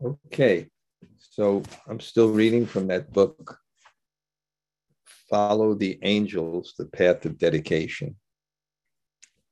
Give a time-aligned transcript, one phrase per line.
[0.00, 0.68] Okay,
[1.18, 3.58] so I'm still reading from that book,
[5.28, 8.14] Follow the Angels, The Path of Dedication,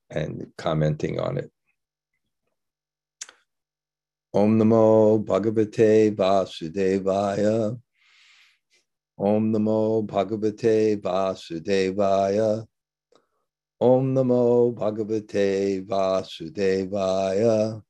[0.09, 1.51] and commenting on it.
[4.33, 7.77] Om Namo Bhagavate Vasudevaya.
[9.19, 12.65] Om Namo Bhagavate Vasudevaya.
[13.81, 17.83] Om Namo Bhagavate Vasudevaya.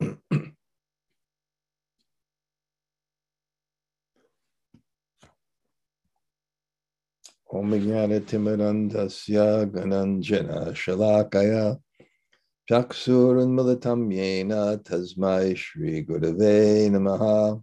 [7.52, 11.80] Om Timirandasya Gananjana Shalakaya.
[12.70, 17.60] Chaksurun Militam Yena Tasmai Shri Gurave Namaha.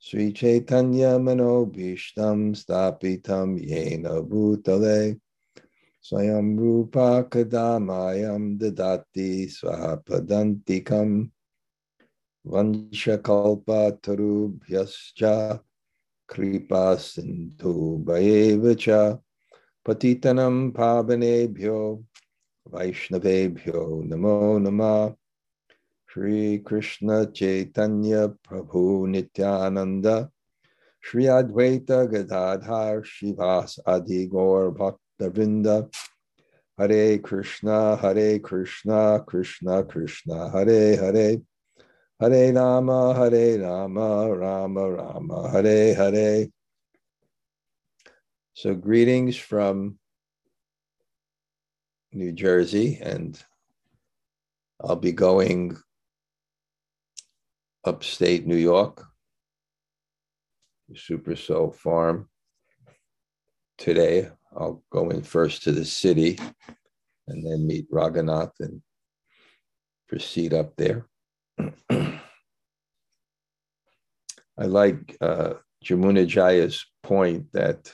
[0.00, 5.20] Sri Chaitanya Manobishtam Stapitam Yena Bhutale.
[6.02, 11.30] Swayam Rupa Kadamayam Dadati Swapadantikam
[12.44, 15.60] Vanshakalpa Tarubhyascha
[16.28, 19.18] kripa sindhu bhayevacha
[19.84, 22.04] patitanam pavanebhyo
[22.70, 25.16] vaishnavebhyo namo nama
[26.10, 30.30] Shri Krishna Chaitanya Prabhu Nityananda
[31.00, 35.88] Shri Advaita Gadadhar Shivas Adi Gaur Bhakta Vrinda
[36.78, 41.36] Hare Krishna Hare Krishna Krishna Krishna Hare Hare
[42.20, 46.48] Hare Rama, Hare Rama, Rama Rama, Hare Hare.
[48.54, 50.00] So, greetings from
[52.12, 53.40] New Jersey, and
[54.80, 55.76] I'll be going
[57.84, 59.04] upstate New York,
[60.96, 62.28] Super Soul Farm.
[63.76, 66.36] Today, I'll go in first to the city
[67.28, 68.82] and then meet Raghunath and
[70.08, 71.06] proceed up there.
[74.58, 77.92] I like uh, Jamuna Jaya's point that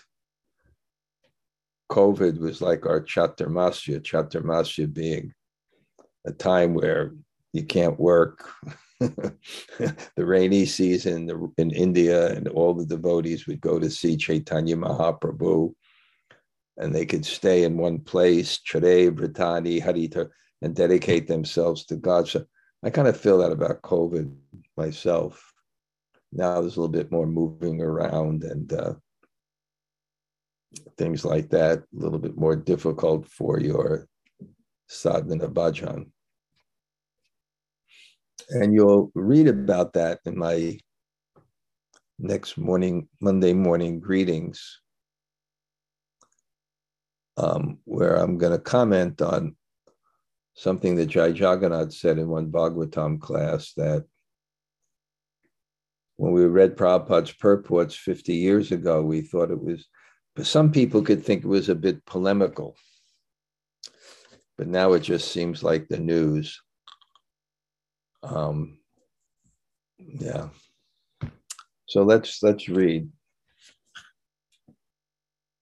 [1.92, 5.32] COVID was like our Chaturmasya, Chaturmasya being
[6.26, 7.12] a time where
[7.53, 8.48] you can't work.
[9.00, 9.34] the
[10.16, 15.74] rainy season in India, and all the devotees would go to see Chaitanya Mahaprabhu,
[16.78, 20.30] and they could stay in one place, Chare, Vritani, Harita,
[20.62, 22.28] and dedicate themselves to God.
[22.28, 22.47] So
[22.84, 24.33] I kind of feel that about COVID
[24.77, 25.55] myself
[26.34, 28.95] now there's a little bit more moving around and uh,
[30.99, 34.09] things like that, a little bit more difficult for your
[34.89, 36.11] sadhana bhajan.
[38.50, 40.77] And you'll read about that in my
[42.19, 44.81] next morning, Monday morning greetings,
[47.37, 49.55] um, where I'm going to comment on
[50.54, 54.04] something that Jai Jagannath said in one Bhagavatam class that
[56.16, 59.87] when we read Prabhupada's purports 50 years ago, we thought it was,
[60.37, 62.76] but some people could think it was a bit polemical.
[64.56, 66.60] But now it just seems like the news.
[68.22, 68.78] Um,
[69.98, 70.48] yeah.
[71.86, 73.09] So let's let's read.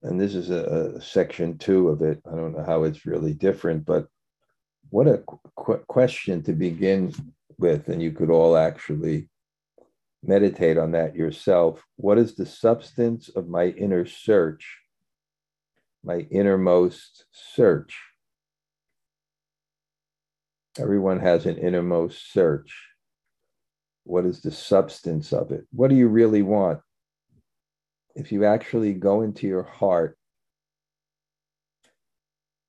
[0.02, 2.20] And this is a, a, section two of it.
[2.26, 4.08] I don't know how it's really different, but
[4.92, 5.22] what a
[5.56, 7.14] qu- question to begin
[7.58, 7.88] with.
[7.88, 9.30] And you could all actually
[10.22, 11.82] meditate on that yourself.
[11.96, 14.80] What is the substance of my inner search,
[16.04, 17.98] my innermost search?
[20.78, 22.78] Everyone has an innermost search.
[24.04, 25.64] What is the substance of it?
[25.72, 26.80] What do you really want?
[28.14, 30.18] If you actually go into your heart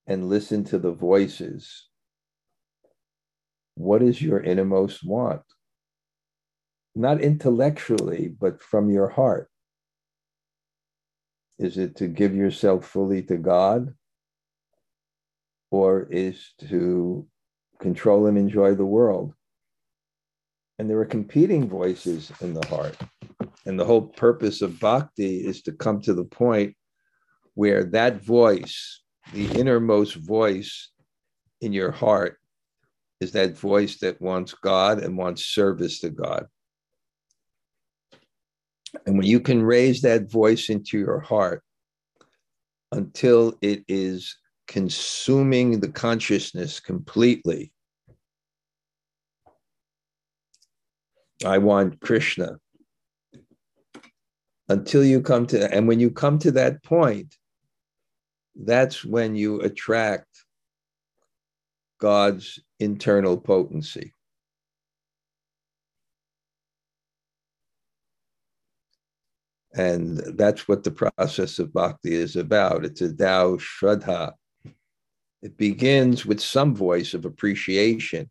[0.07, 1.90] and listen to the voices,
[3.75, 5.41] what is your innermost want?
[6.95, 9.50] not intellectually, but from your heart?
[11.57, 13.94] Is it to give yourself fully to God?
[15.72, 17.28] Or is to
[17.79, 19.34] control and enjoy the world?
[20.78, 22.96] And there are competing voices in the heart.
[23.66, 26.75] And the whole purpose of bhakti is to come to the point
[27.55, 30.91] where that voice, the innermost voice
[31.61, 32.37] in your heart,
[33.23, 36.46] is that voice that wants God and wants service to God.
[39.08, 41.64] And when you can raise that voice into your heart
[42.91, 44.37] until it is
[44.67, 47.72] consuming the consciousness completely,
[51.46, 52.58] I want Krishna.
[54.70, 57.35] Until you come to, and when you come to that point,
[58.55, 60.28] that's when you attract
[61.99, 64.14] God's internal potency.
[69.76, 72.85] And that's what the process of bhakti is about.
[72.85, 74.34] It's a Tao Shraddha.
[75.41, 78.30] It begins with some voice of appreciation,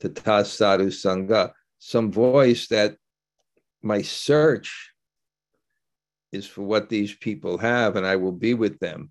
[0.00, 2.96] to Sadhu Sangha, some voice that
[3.82, 4.92] my search
[6.32, 9.10] is for what these people have, and I will be with them.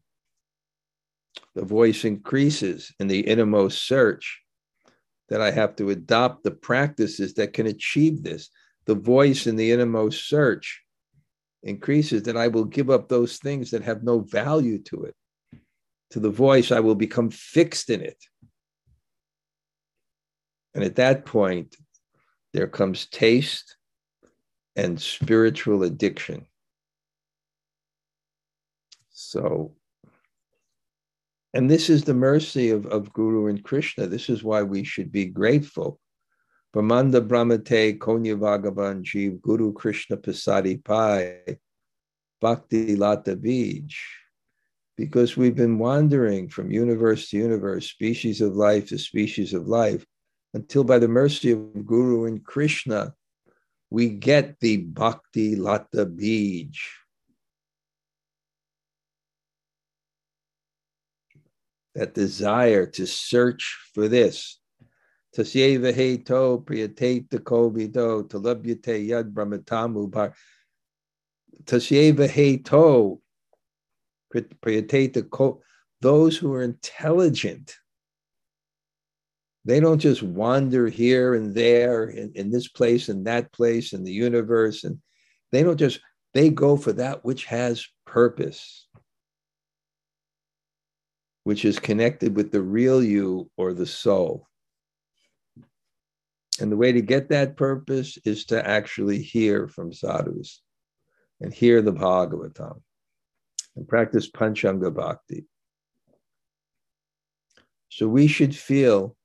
[1.56, 4.43] The voice increases in the innermost search
[5.34, 8.52] that I have to adopt the practices that can achieve this.
[8.86, 10.84] The voice in the innermost search
[11.64, 15.16] increases, that I will give up those things that have no value to it.
[16.12, 18.24] To the voice, I will become fixed in it.
[20.76, 21.78] And at that point,
[22.54, 23.76] there comes taste
[24.76, 26.46] and spiritual addiction.
[29.10, 29.74] So,
[31.54, 34.08] and this is the mercy of, of Guru and Krishna.
[34.08, 36.00] This is why we should be grateful.
[36.74, 41.60] Brahmanda Brahmate Konya Bhagavan Jeev Guru Krishna Pasadi Pai
[42.42, 43.88] Bhakti Lata Bij.
[44.98, 50.06] Because we've been wandering from universe to universe, species of life to species of life,
[50.56, 53.14] until by the mercy of Guru and Krishna,
[53.92, 56.72] we get the Bhakti Lata Bij.
[61.96, 64.60] That desire to search for this.
[65.36, 65.94] Tasyeva
[67.40, 68.24] kovido
[69.08, 70.34] yad.
[71.66, 73.20] Tasyeva.
[76.02, 77.76] Those who are intelligent
[79.66, 84.04] they don't just wander here and there in, in this place and that place in
[84.04, 84.84] the universe.
[84.84, 85.00] And
[85.52, 86.00] they don't just,
[86.34, 88.88] they go for that which has purpose,
[91.44, 94.48] which is connected with the real you or the soul.
[96.60, 100.62] And the way to get that purpose is to actually hear from sadhus
[101.42, 102.82] and hear the Bhagavatam
[103.76, 105.46] and practice Panchanga Bhakti.
[107.90, 109.16] So we should feel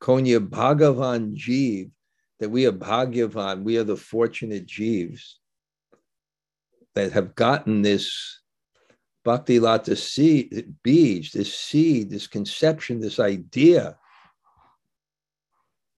[0.00, 1.90] Konya Bhagavan Jeev,
[2.38, 5.40] that we are Bhagavan, we are the fortunate Jeeves
[6.94, 8.37] that have gotten this
[9.24, 13.98] Bhakti Lata seed, beach, this seed, this conception, this idea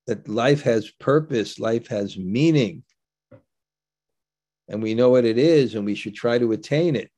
[0.07, 2.83] that life has purpose, life has meaning.
[4.69, 7.11] And we know what it is, and we should try to attain it.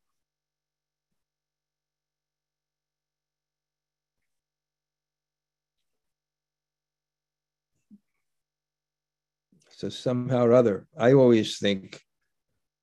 [9.71, 12.01] So somehow or other, I always think,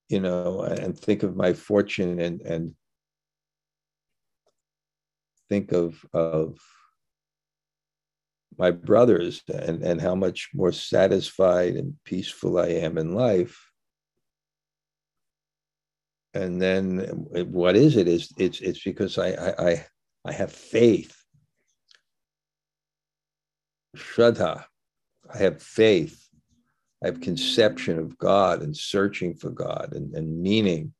[0.10, 2.75] you know, and think of my fortune and and
[5.50, 6.60] think of of
[8.57, 13.69] my brothers and and how much more satisfied and peaceful I am in life.
[16.34, 17.00] And then
[17.51, 18.07] what is it?
[18.07, 19.86] Is it's it's because I I
[20.25, 21.16] I, have faith.
[23.98, 24.66] Shraddha.
[25.34, 26.30] I have faith
[27.04, 30.94] I have conception of God and searching for God and, and meaning.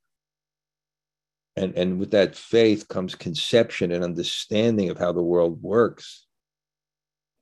[1.56, 6.26] And, and with that faith comes conception and understanding of how the world works.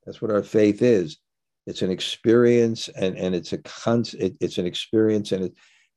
[0.05, 1.17] That's what our faith is.
[1.65, 5.53] It's an experience and, and it's a con- it, it's an experience and it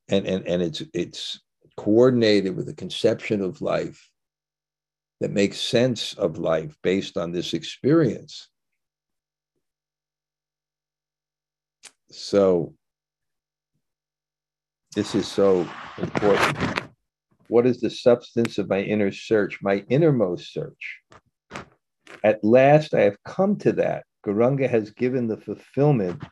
[0.09, 1.41] and, and, and it's it's
[1.77, 4.11] coordinated with a conception of life
[5.21, 8.49] that makes sense of life based on this experience.
[12.11, 12.75] So
[14.97, 16.90] this is so important.
[17.51, 21.01] What is the substance of my inner search, my innermost search?
[22.23, 24.05] At last, I have come to that.
[24.25, 26.23] Gauranga has given the fulfillment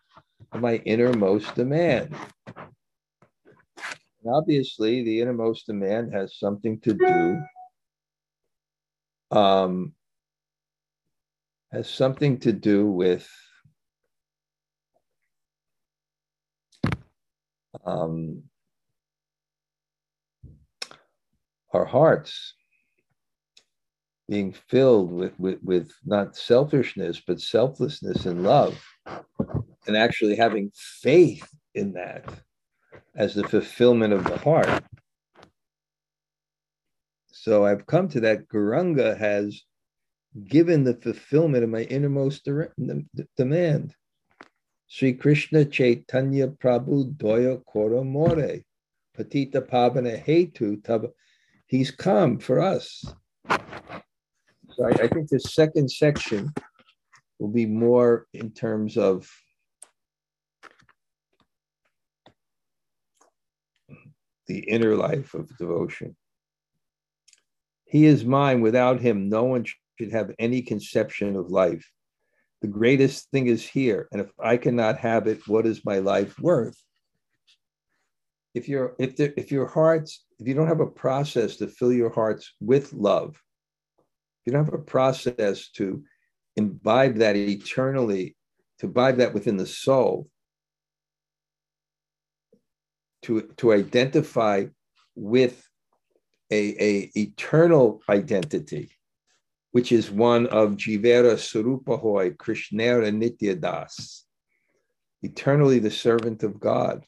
[0.52, 2.14] of my innermost demand.
[2.46, 7.42] And obviously, the innermost demand has something to do
[9.36, 9.94] um,
[11.72, 13.28] has something to do with
[17.84, 18.44] um,
[21.78, 22.54] our hearts
[24.28, 28.78] being filled with, with, with not selfishness, but selflessness and love,
[29.86, 32.24] and actually having faith in that
[33.14, 34.84] as the fulfillment of the heart.
[37.32, 39.62] So I've come to that Gauranga has
[40.44, 42.46] given the fulfillment of my innermost
[43.36, 43.94] demand.
[44.88, 48.60] Sri Krishna Chaitanya Prabhu Doya Kora More.
[49.16, 51.08] Patita Pavana Hetu Tava.
[51.68, 53.04] He's come for us.
[53.50, 56.52] So I, I think the second section
[57.38, 59.30] will be more in terms of
[64.46, 66.16] the inner life of devotion.
[67.84, 68.62] He is mine.
[68.62, 69.64] Without him, no one
[69.98, 71.86] should have any conception of life.
[72.62, 74.08] The greatest thing is here.
[74.10, 76.82] And if I cannot have it, what is my life worth?
[78.54, 81.92] If your if there, if your hearts, if you don't have a process to fill
[81.92, 86.02] your hearts with love, if you don't have a process to
[86.56, 88.36] imbibe that eternally,
[88.78, 90.28] to imbibe that within the soul,
[93.22, 94.64] to, to identify
[95.14, 95.68] with
[96.50, 98.90] a, a eternal identity,
[99.72, 104.22] which is one of Jivera Sarupahoy, Krishnera Nityadas,
[105.22, 107.04] eternally the servant of God.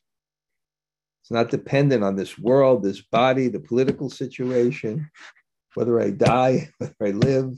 [1.31, 5.09] It's not dependent on this world, this body, the political situation,
[5.75, 7.55] whether I die, whether I live.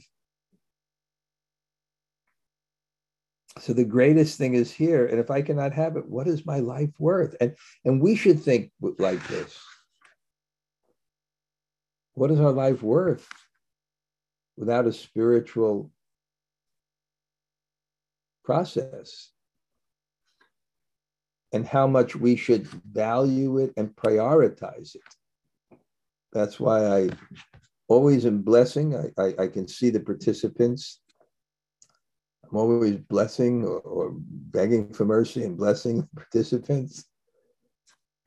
[3.60, 5.06] So the greatest thing is here.
[5.06, 7.34] And if I cannot have it, what is my life worth?
[7.40, 9.58] And, and we should think like this.
[12.12, 13.26] What is our life worth
[14.58, 15.90] without a spiritual
[18.44, 19.30] process?
[21.52, 25.02] And how much we should value it and prioritize it.
[26.32, 27.10] That's why I
[27.88, 28.96] always am blessing.
[28.96, 31.02] I, I, I can see the participants
[32.52, 37.06] I'm always blessing or, or begging for mercy and blessing the participants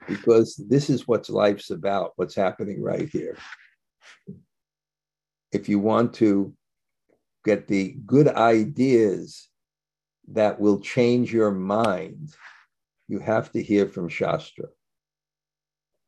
[0.08, 3.38] because this is what life's about, what's happening right here.
[5.52, 6.56] If you want to
[7.44, 9.48] get the good ideas
[10.30, 12.34] that will change your mind,
[13.08, 14.66] you have to hear from Shastra.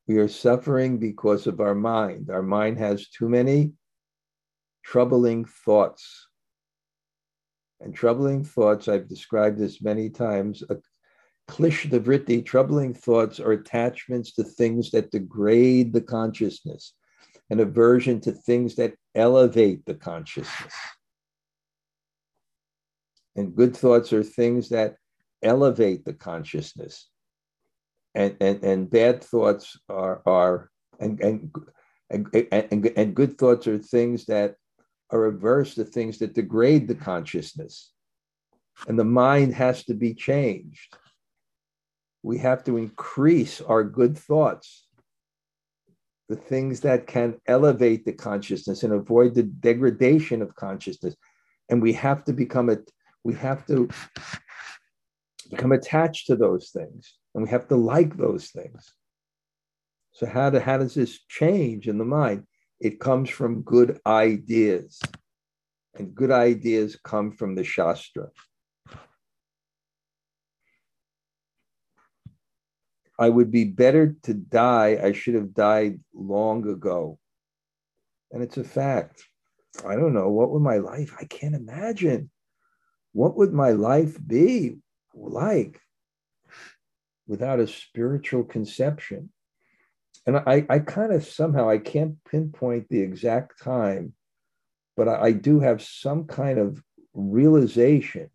[0.08, 2.30] We are suffering because of our mind.
[2.30, 3.74] Our mind has too many
[4.84, 6.28] troubling thoughts
[7.80, 10.64] and troubling thoughts, I've described this many times.
[10.70, 10.78] A
[11.50, 16.94] klishta troubling thoughts are attachments to things that degrade the consciousness,
[17.50, 20.74] an aversion to things that elevate the consciousness.
[23.36, 24.96] And good thoughts are things that
[25.42, 27.10] elevate the consciousness.
[28.16, 31.56] And, and, and bad thoughts are, are and, and,
[32.10, 34.56] and, and, and good thoughts are things that
[35.12, 37.92] are averse to things that degrade the consciousness.
[38.88, 40.96] And the mind has to be changed.
[42.24, 44.88] We have to increase our good thoughts,
[46.30, 51.16] the things that can elevate the consciousness and avoid the degradation of consciousness.
[51.70, 52.78] And we have to become a,
[53.24, 53.88] we have to
[55.48, 58.94] become attached to those things and we have to like those things.
[60.12, 62.46] So how, do, how does this change in the mind?
[62.80, 65.00] It comes from good ideas.
[65.96, 68.30] And good ideas come from the Shastra.
[73.20, 75.00] I would be better to die.
[75.02, 77.18] I should have died long ago.
[78.32, 79.24] And it's a fact.
[79.86, 80.30] I don't know.
[80.30, 81.14] What would my life?
[81.20, 82.30] I can't imagine.
[83.14, 84.78] What would my life be
[85.20, 85.80] like
[87.28, 89.30] without a spiritual conception?
[90.28, 94.14] and I, I kind of somehow I can't pinpoint the exact time,
[94.98, 96.84] but I, I do have some kind of
[97.14, 98.30] realization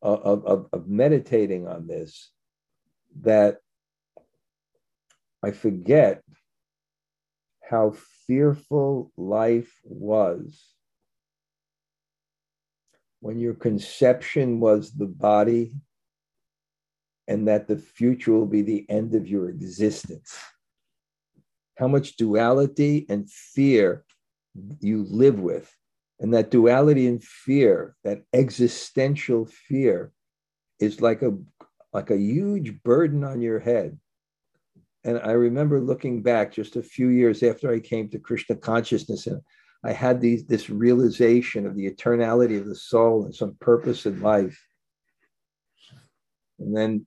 [0.00, 2.30] of, of, of meditating on this
[3.22, 3.56] that
[5.42, 6.22] I forget
[7.60, 7.96] how
[8.28, 10.64] fearful life was
[13.20, 15.74] when your conception was the body
[17.26, 20.36] and that the future will be the end of your existence
[21.78, 24.04] how much duality and fear
[24.80, 25.72] you live with.
[26.20, 30.12] And that duality and fear, that existential fear,
[30.80, 31.36] is like a
[31.92, 33.98] like a huge burden on your head.
[35.04, 39.28] And I remember looking back just a few years after I came to Krishna consciousness,
[39.28, 39.40] and
[39.84, 44.20] I had these, this realization of the eternality of the soul and some purpose in
[44.20, 44.60] life.
[46.58, 47.06] And then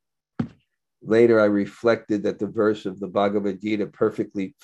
[1.02, 4.56] later I reflected that the verse of the Bhagavad Gita perfectly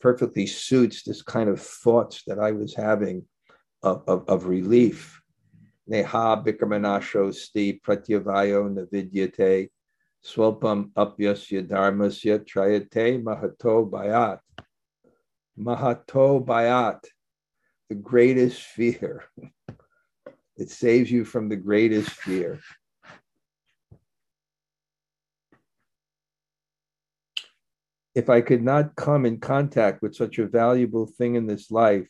[0.00, 3.24] perfectly suits this kind of thoughts that I was having
[3.82, 5.20] of, of, of relief.
[5.88, 9.70] Neha bikramanasho sti pratyavayo navidyate
[10.24, 14.38] swalpam apyasya dharmasya trayate mahato bayat.
[15.58, 17.04] Mahato bayat,
[17.88, 19.24] the greatest fear.
[20.56, 22.60] It saves you from the greatest fear.
[28.16, 32.08] if I could not come in contact with such a valuable thing in this life,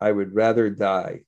[0.00, 1.24] I would rather die.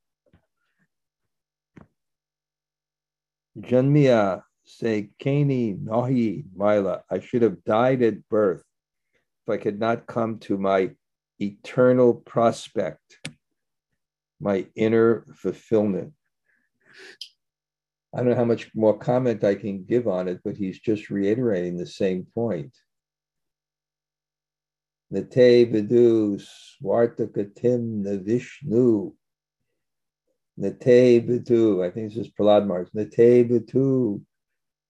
[3.58, 7.02] Janmia say Kani Nahi Mila.
[7.10, 8.64] I should have died at birth.
[9.46, 10.92] if I could not come to my
[11.40, 13.18] eternal prospect,
[14.40, 16.12] my inner fulfillment.
[18.14, 21.10] I don't know how much more comment I can give on it, but he's just
[21.10, 22.76] reiterating the same point.
[25.12, 29.12] Nate vidu swartakatim na Vishnu.
[30.56, 32.88] Nate vidu, I think this is Prahlad Maharaj.
[32.94, 34.20] Nate vidu,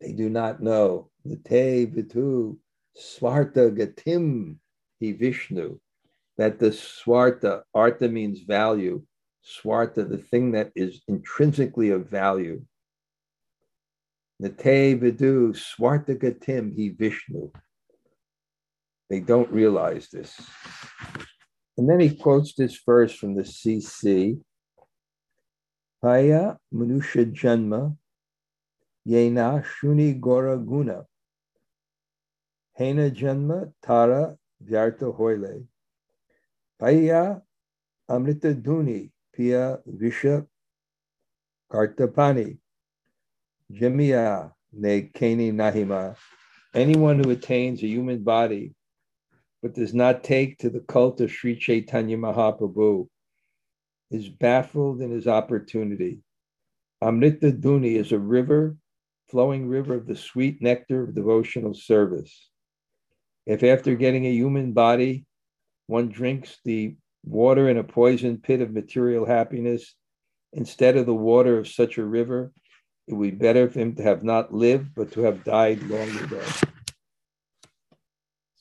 [0.01, 1.11] they do not know.
[1.25, 2.57] Nate vidu
[2.95, 4.57] swarta gatim
[4.99, 5.79] he Vishnu.
[6.41, 9.03] That the swarta, artha means value.
[9.43, 12.63] Swarta, the thing that is intrinsically of value.
[14.41, 17.51] Nate vidu swarta gatim he Vishnu.
[19.11, 20.41] They don't realize this.
[21.77, 24.41] And then he quotes this verse from the CC.
[26.03, 27.95] Paya Manusha Janma
[29.07, 31.05] Yena Shuni Gora Guna
[32.77, 35.67] Hena Janma Tara Vyarta Hoile
[36.81, 37.43] Paya
[38.09, 40.47] Amrita Duni Pia Visha
[41.71, 42.57] Kartapani
[43.71, 46.17] Jamiya Ne Kani Nahima.
[46.75, 48.75] Anyone who attains a human body
[49.63, 53.07] but does not take to the cult of Sri Chaitanya Mahaprabhu
[54.11, 56.21] is baffled in his opportunity.
[57.03, 58.77] Amrita Duni is a river,
[59.29, 62.49] flowing river of the sweet nectar of devotional service.
[63.45, 65.27] If after getting a human body,
[65.91, 66.95] one drinks the
[67.25, 69.97] water in a poison pit of material happiness
[70.53, 72.53] instead of the water of such a river,
[73.09, 76.09] it would be better for him to have not lived, but to have died long
[76.17, 76.41] ago.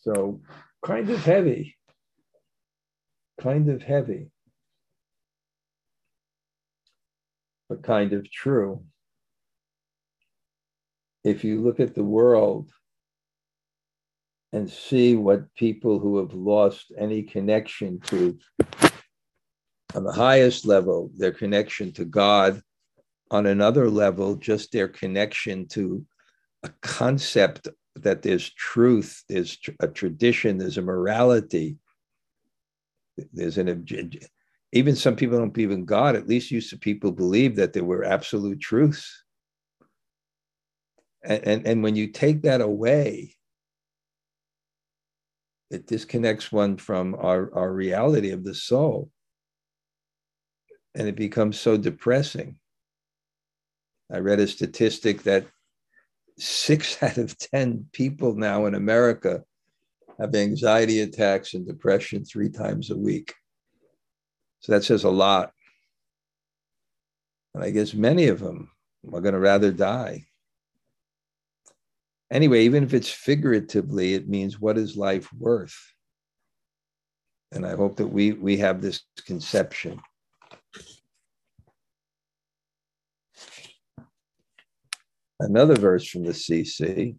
[0.02, 0.42] So
[0.84, 1.78] kind of heavy.
[3.40, 4.32] Kind of heavy.
[7.70, 8.84] But kind of true.
[11.24, 12.72] If you look at the world
[14.52, 18.38] and see what people who have lost any connection to,
[19.94, 22.62] on the highest level, their connection to God,
[23.32, 26.04] on another level, just their connection to
[26.64, 31.78] a concept that there's truth, there's a tradition, there's a morality,
[33.34, 33.68] there's an
[34.72, 36.16] even some people don't believe in God.
[36.16, 39.24] At least used to people believe that there were absolute truths.
[41.24, 43.36] And, and, and when you take that away,
[45.70, 49.10] it disconnects one from our, our reality of the soul.
[50.96, 52.58] And it becomes so depressing.
[54.12, 55.46] I read a statistic that
[56.38, 59.44] six out of 10 people now in America
[60.20, 63.34] have anxiety attacks and depression three times a week.
[64.62, 65.54] So that says a lot.
[67.54, 68.72] And I guess many of them
[69.14, 70.26] are going to rather die.
[72.32, 75.76] Anyway, even if it's figuratively, it means what is life worth?
[77.52, 80.00] And I hope that we, we have this conception.
[85.40, 87.18] Another verse from the CC.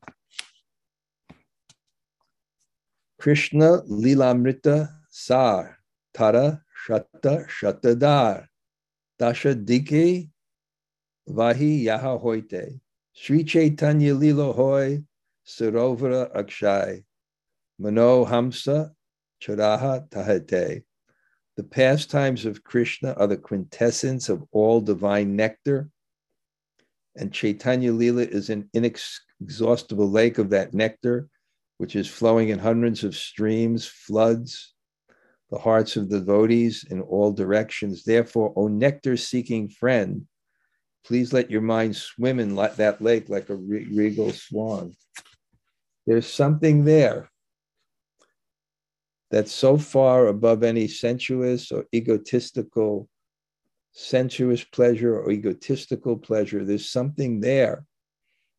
[3.19, 5.79] Krishna Lilamrita Sar
[6.15, 8.47] Tara Shata Shatadar
[9.19, 10.29] Dasha Dike
[11.29, 12.81] Vahi Yaha Hoite
[13.23, 15.05] Sri Chaitanya Lila Hoy
[15.47, 17.05] Sarovara Akshay
[17.79, 18.93] Mano Hamsa
[19.43, 20.85] Charaha Tahate.
[21.59, 25.91] The pastimes of Krishna are the quintessence of all divine nectar
[27.15, 31.29] and Chaitanya Lila is an inexhaustible lake of that nectar,
[31.77, 34.73] which is flowing in hundreds of streams, floods
[35.51, 38.03] the hearts of devotees in all directions.
[38.03, 40.27] Therefore, O nectar seeking friend,
[41.05, 44.95] please let your mind swim in that lake like a regal swan.
[46.07, 47.31] There's something there
[49.31, 53.09] that's so far above any sensuous or egotistical
[53.93, 56.65] sensuous pleasure or egotistical pleasure.
[56.65, 57.85] There's something there.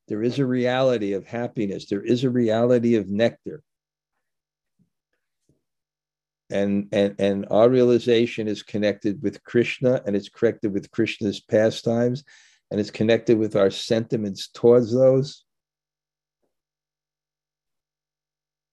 [0.08, 3.64] There is a reality of happiness, there is a reality of nectar.
[6.52, 12.24] And, and, and our realization is connected with Krishna and it's connected with Krishna's pastimes
[12.70, 15.44] and it's connected with our sentiments towards those.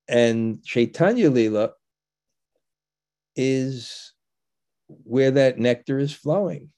[0.09, 1.71] And Chaitanya Lila
[3.37, 4.13] is
[4.87, 6.71] where that nectar is flowing.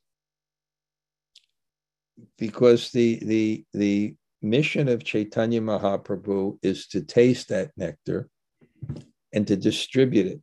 [2.39, 8.29] Because the the the mission of Chaitanya Mahaprabhu is to taste that nectar
[9.33, 10.41] and to distribute it.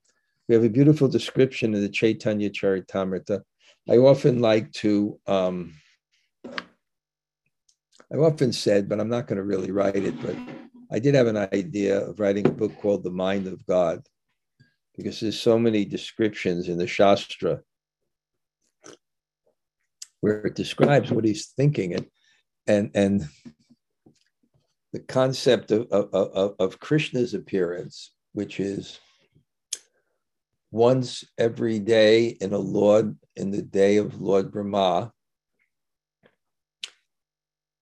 [0.48, 3.42] We have a beautiful description in the Chaitanya Charitamrita.
[3.90, 5.74] I often like to, um,
[8.12, 10.36] I've often said, but I'm not going to really write it, but
[10.92, 14.08] I I did have an idea of writing a book called The Mind of God
[14.96, 17.62] because there's so many descriptions in the Shastra
[20.22, 22.08] where it describes what he's thinking and
[22.68, 23.28] and and
[24.94, 29.00] the concept of, of, of Krishna's appearance, which is
[30.72, 35.12] once every day in a Lord, in the day of Lord Brahma,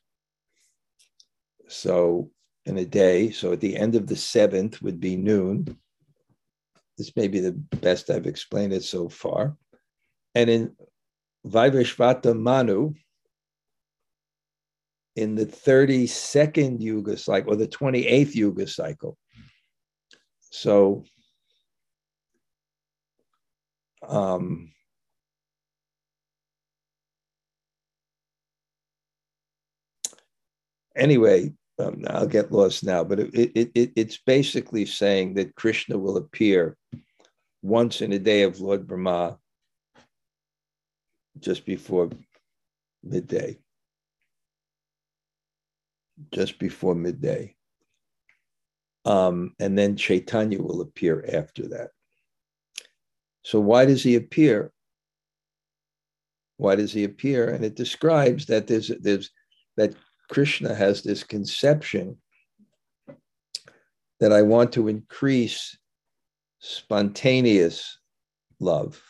[1.68, 2.30] So
[2.66, 5.78] in a day, so at the end of the seventh would be noon.
[6.98, 9.56] This may be the best I've explained it so far.
[10.34, 10.76] And in
[11.46, 12.94] Vaivashvata Manu,
[15.16, 19.16] in the 32nd Yuga cycle, or the 28th Yuga cycle.
[20.50, 21.04] So
[24.08, 24.72] um,
[30.96, 35.98] anyway, um, I'll get lost now, but it, it, it, it's basically saying that Krishna
[35.98, 36.76] will appear
[37.62, 39.38] once in a day of Lord Brahma
[41.38, 42.10] just before
[43.02, 43.58] midday.
[46.32, 47.54] Just before midday.
[49.04, 51.90] Um, and then Chaitanya will appear after that.
[53.42, 54.72] So, why does he appear?
[56.56, 57.50] Why does he appear?
[57.50, 59.30] And it describes that there's, there's
[59.76, 59.94] that
[60.30, 62.16] Krishna has this conception
[64.20, 65.76] that I want to increase
[66.60, 67.98] spontaneous
[68.60, 69.02] love.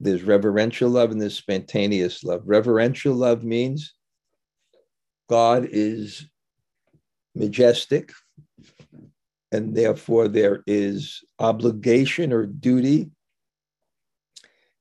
[0.00, 2.42] There's reverential love and there's spontaneous love.
[2.44, 3.94] Reverential love means
[5.28, 6.26] God is
[7.34, 8.12] majestic,
[9.52, 13.10] and therefore there is obligation or duty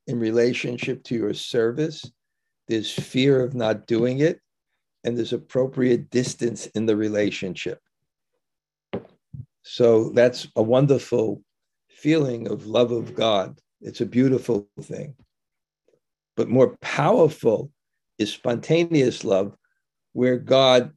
[0.05, 2.09] in relationship to your service
[2.67, 4.41] there's fear of not doing it,
[5.03, 7.79] and there's appropriate distance in the relationship.
[9.63, 11.41] So that's a wonderful
[11.89, 13.59] feeling of love of God.
[13.81, 15.15] It's a beautiful thing.
[16.35, 17.71] But more powerful
[18.17, 19.55] is spontaneous love,
[20.13, 20.91] where God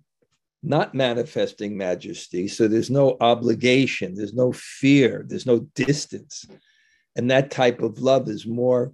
[0.63, 2.47] not manifesting majesty.
[2.49, 6.47] So there's no obligation, there's no fear, there's no distance.
[7.17, 8.93] And that type of love is more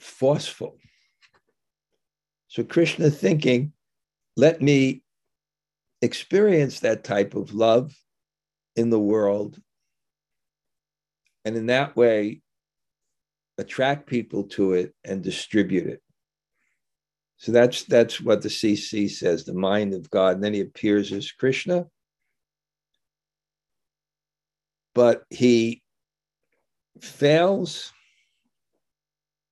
[0.00, 0.76] forceful.
[2.48, 3.72] So Krishna thinking,
[4.36, 5.02] let me
[6.02, 7.94] experience that type of love
[8.76, 9.60] in the world.
[11.48, 12.42] And in that way,
[13.56, 16.02] attract people to it and distribute it.
[17.38, 20.34] So that's that's what the CC says, the mind of God.
[20.34, 21.86] And then he appears as Krishna.
[24.94, 25.82] But he
[27.00, 27.94] fails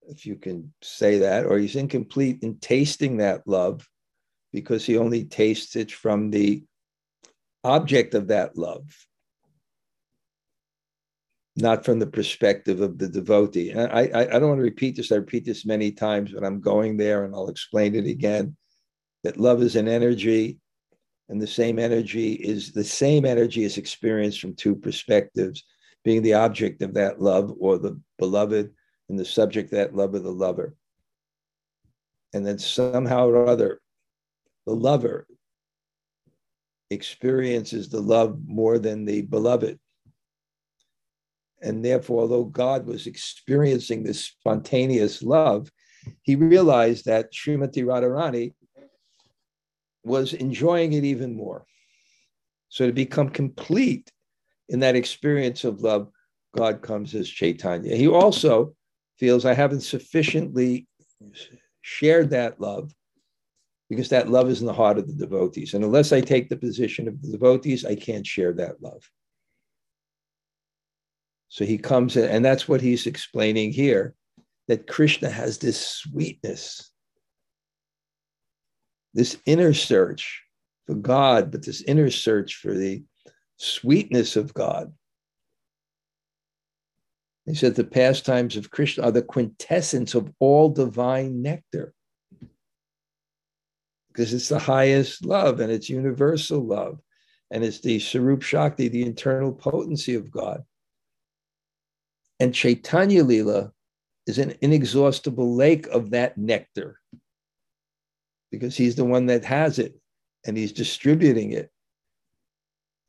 [0.06, 3.88] if you can say that, or he's incomplete in tasting that love
[4.52, 6.62] because he only tastes it from the
[7.64, 8.84] object of that love,
[11.56, 13.70] not from the perspective of the devotee.
[13.70, 16.44] And I, I, I don't want to repeat this, I repeat this many times, but
[16.44, 18.56] I'm going there and I'll explain it again
[19.24, 20.60] that love is an energy
[21.28, 25.64] And the same energy is the same energy is experienced from two perspectives,
[26.04, 28.70] being the object of that love or the beloved
[29.08, 30.76] and the subject that love of the lover.
[32.32, 33.80] And then somehow or other,
[34.66, 35.26] the lover
[36.90, 39.78] experiences the love more than the beloved.
[41.62, 45.70] And therefore, although God was experiencing this spontaneous love,
[46.22, 48.54] he realized that Srimati Radharani
[50.04, 51.66] was enjoying it even more.
[52.68, 54.10] So to become complete
[54.68, 56.08] in that experience of love,
[56.54, 57.96] God comes as Chaitanya.
[57.96, 58.74] He also
[59.18, 60.86] feels I haven't sufficiently
[61.80, 62.92] shared that love
[63.88, 65.74] because that love is in the heart of the devotees.
[65.74, 69.08] And unless I take the position of the devotees, I can't share that love.
[71.48, 74.14] So he comes in, and that's what he's explaining here
[74.68, 76.90] that Krishna has this sweetness,
[79.14, 80.42] this inner search
[80.86, 83.04] for God, but this inner search for the
[83.58, 84.92] sweetness of God.
[87.46, 91.94] He said the pastimes of Krishna are the quintessence of all divine nectar
[94.08, 96.98] because it's the highest love and it's universal love
[97.50, 100.64] and it's the Sarup Shakti, the internal potency of God.
[102.40, 103.72] And Chaitanya Lila
[104.26, 107.00] is an inexhaustible lake of that nectar
[108.50, 109.98] because he's the one that has it
[110.46, 111.70] and he's distributing it.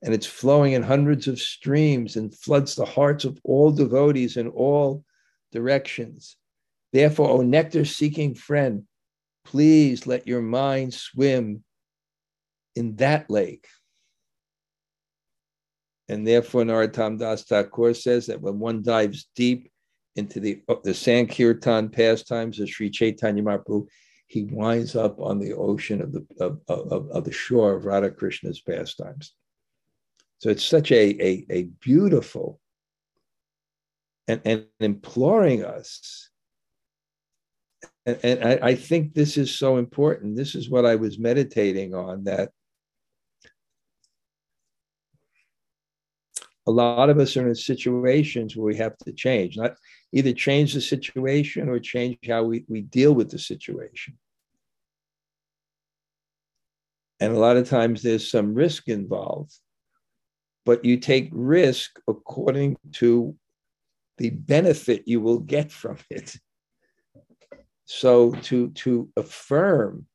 [0.03, 4.47] And it's flowing in hundreds of streams and floods the hearts of all devotees in
[4.49, 5.03] all
[5.51, 6.37] directions.
[6.93, 8.85] Therefore, O nectar seeking friend,
[9.47, 11.63] Please let your mind swim
[12.75, 13.65] in that lake.
[16.09, 19.69] And therefore, Narottam Das Thakur says that when one dives deep
[20.15, 23.87] into the, the Sankirtan pastimes of Sri Chaitanya Mahaprabhu,
[24.27, 28.11] he winds up on the ocean of the, of, of, of the shore of Radha
[28.11, 29.33] Krishna's pastimes.
[30.39, 32.59] So it's such a, a, a beautiful
[34.27, 36.29] and, and imploring us
[38.07, 40.37] and, I think this is so important.
[40.37, 42.51] This is what I was meditating on that
[46.67, 49.75] a lot of us are in situations where we have to change, not
[50.11, 54.17] either change the situation or change how we, we deal with the situation.
[57.19, 59.53] And a lot of times there's some risk involved,
[60.65, 63.35] but you take risk according to
[64.17, 66.35] the benefit you will get from it.
[67.85, 70.05] So to to affirm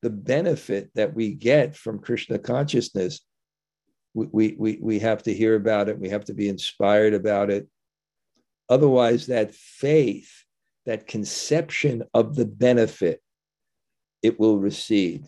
[0.00, 3.20] the benefit that we get from Krishna consciousness,
[4.14, 5.98] we, we, we have to hear about it.
[5.98, 7.68] We have to be inspired about it.
[8.68, 10.44] Otherwise, that faith,
[10.86, 13.22] that conception of the benefit,
[14.22, 15.24] it will recede.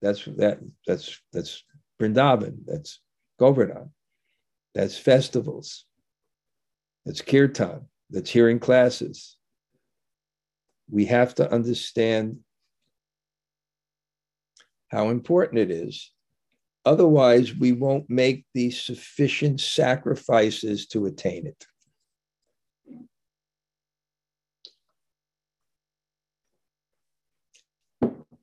[0.00, 0.60] That's that.
[0.86, 1.64] That's that's
[2.00, 2.58] Vrindavan.
[2.64, 3.00] That's
[3.40, 3.90] Govardhan.
[4.74, 5.84] That's festivals.
[7.04, 7.88] That's kirtan.
[8.10, 9.38] That's hearing classes
[10.90, 12.38] we have to understand
[14.88, 16.10] how important it is.
[16.88, 21.66] Otherwise, we won't make the sufficient sacrifices to attain it.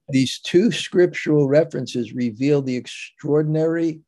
[0.10, 4.02] These two scriptural references reveal the extraordinary,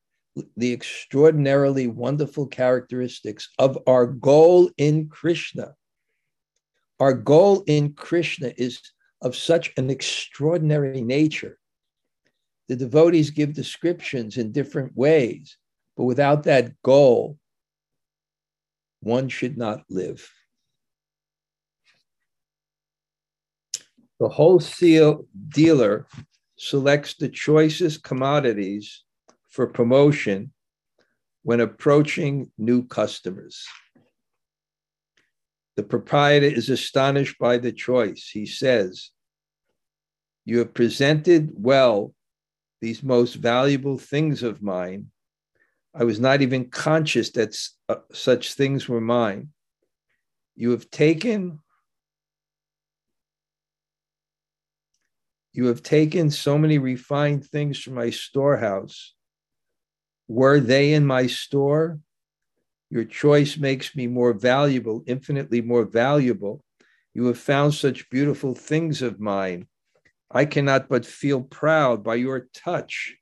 [0.55, 5.73] the extraordinarily wonderful characteristics of our goal in Krishna
[6.99, 8.81] our goal in Krishna is
[9.21, 11.59] of such an extraordinary nature.
[12.67, 15.57] The devotees give descriptions in different ways,
[15.95, 17.37] but without that goal,
[18.99, 20.29] one should not live.
[24.19, 26.07] The wholesale dealer
[26.57, 29.03] selects the choicest commodities
[29.49, 30.51] for promotion
[31.43, 33.65] when approaching new customers.
[35.77, 38.29] The proprietor is astonished by the choice.
[38.33, 39.11] He says,
[40.43, 42.15] You have presented well
[42.81, 45.07] these most valuable things of mine.
[45.93, 47.57] I was not even conscious that
[47.89, 49.49] uh, such things were mine.
[50.55, 51.59] You have taken
[55.53, 59.15] You have taken so many refined things from my storehouse.
[60.27, 61.99] Were they in my store?
[62.91, 66.63] Your choice makes me more valuable, infinitely more valuable.
[67.15, 69.65] You have found such beautiful things of mine.
[70.29, 73.15] I cannot but feel proud by your touch,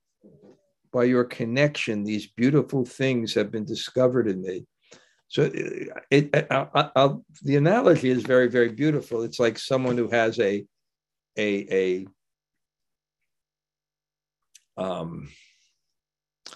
[0.92, 2.04] by your connection.
[2.04, 4.66] These beautiful things have been discovered in me.
[5.28, 9.24] So it, it, I, I, the analogy is very, very beautiful.
[9.24, 10.66] It's like someone who has a,
[11.38, 12.06] a,
[14.78, 15.30] a, um,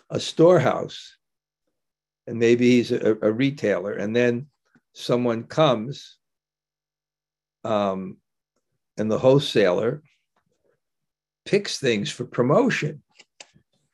[0.09, 1.15] a storehouse,
[2.27, 4.47] and maybe he's a, a retailer, and then
[4.93, 6.17] someone comes,
[7.63, 8.17] um,
[8.97, 10.03] and the wholesaler
[11.45, 13.01] picks things for promotion.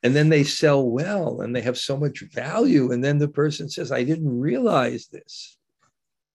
[0.02, 2.92] And then they sell well and they have so much value.
[2.92, 5.58] And then the person says i didn't realize this.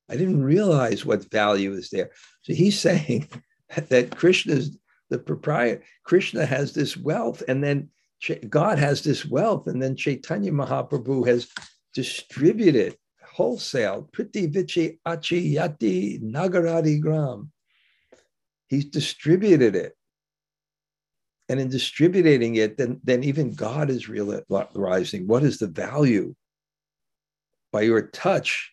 [0.09, 2.09] I didn't realize what value is there.
[2.41, 3.29] So he's saying
[3.89, 4.77] that krishna's
[5.09, 7.89] the proprietor krishna has this wealth and then
[8.49, 11.47] god has this wealth and then chaitanya mahaprabhu has
[11.93, 12.97] distributed
[13.33, 17.51] wholesale priti vichi achi yati nagarati gram.
[18.67, 19.95] He's distributed it
[21.51, 26.33] and in distributing it, then, then even God is realizing what is the value.
[27.73, 28.71] By your touch,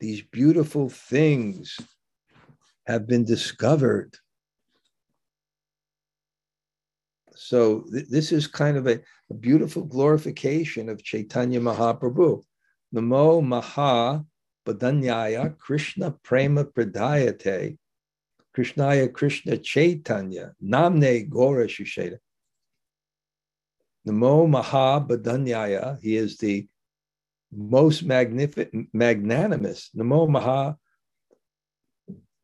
[0.00, 1.80] these beautiful things
[2.86, 4.18] have been discovered.
[7.36, 12.42] So th- this is kind of a, a, beautiful glorification of Chaitanya Mahaprabhu.
[12.94, 14.22] Namo Maha
[14.66, 17.78] Badanyaya Krishna Prema Pradayate
[18.60, 22.18] Krishnaya Krishna Chaitanya, Namne Gora Shusheta.
[24.06, 26.68] Namo Maha Badanyaya, he is the
[27.50, 29.90] most magnificent, magnanimous.
[29.96, 30.76] Namo Maha,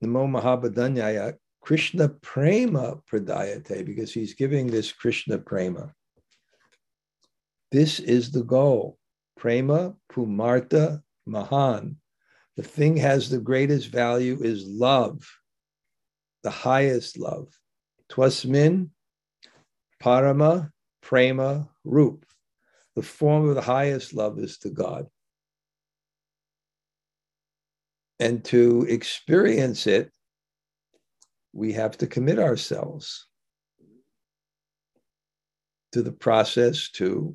[0.02, 5.92] Namo Krishna Prema Pradayate, because he's giving this Krishna Prema.
[7.72, 8.96] This is the goal.
[9.36, 11.96] Prema Pumarta Mahan.
[12.56, 15.28] The thing has the greatest value is love
[16.46, 17.48] the highest love.
[18.08, 18.90] Twasmin,
[20.00, 20.70] Parama,
[21.02, 22.24] Prema, Rup.
[22.94, 25.06] The form of the highest love is to God.
[28.20, 30.12] And to experience it,
[31.52, 33.26] we have to commit ourselves
[35.90, 37.34] to the process to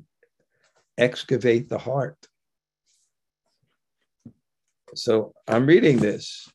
[0.96, 2.16] excavate the heart.
[4.94, 6.48] So I'm reading this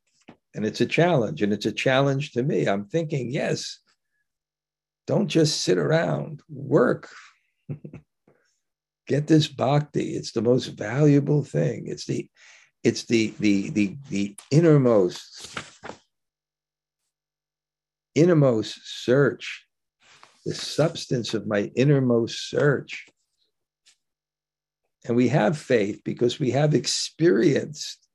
[0.58, 2.66] and it's a challenge, and it's a challenge to me.
[2.66, 3.78] I'm thinking, yes,
[5.06, 7.10] don't just sit around, work.
[9.08, 10.16] Get this bhakti.
[10.16, 11.86] It's the most valuable thing.
[11.86, 12.28] It's the
[12.84, 15.56] it's the the the the innermost
[18.16, 19.68] innermost search
[20.44, 23.06] the substance of my innermost search
[25.06, 28.07] and we have faith because we have experienced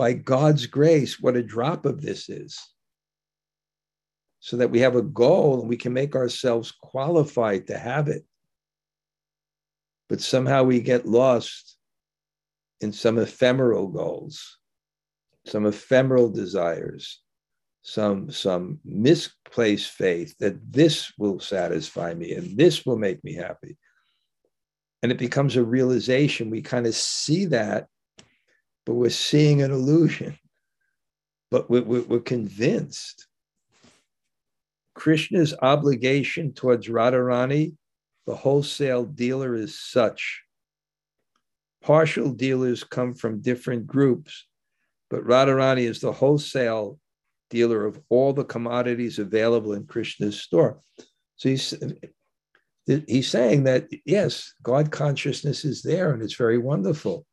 [0.00, 2.58] by God's grace what a drop of this is.
[4.38, 8.24] So that we have a goal and we can make ourselves qualified to have it.
[10.08, 11.76] But somehow we get lost
[12.80, 14.56] in some ephemeral goals,
[15.44, 17.20] some ephemeral desires,
[17.82, 23.76] some, some misplaced faith that this will satisfy me and this will make me happy.
[25.02, 26.48] And it becomes a realization.
[26.48, 27.89] We kind of see that
[28.86, 30.38] but we're seeing an illusion.
[31.50, 33.26] But we're, we're, convinced.
[34.94, 37.74] Krishna's obligation towards Radharani,
[38.26, 40.42] the wholesale dealer, is such.
[41.82, 44.46] Partial dealers come from different groups,
[45.08, 46.98] but Radharani is the wholesale
[47.48, 50.80] dealer of all the commodities available in Krishna's store.
[51.36, 51.74] So he's
[52.86, 57.26] he's saying that yes, God consciousness is there and it's very wonderful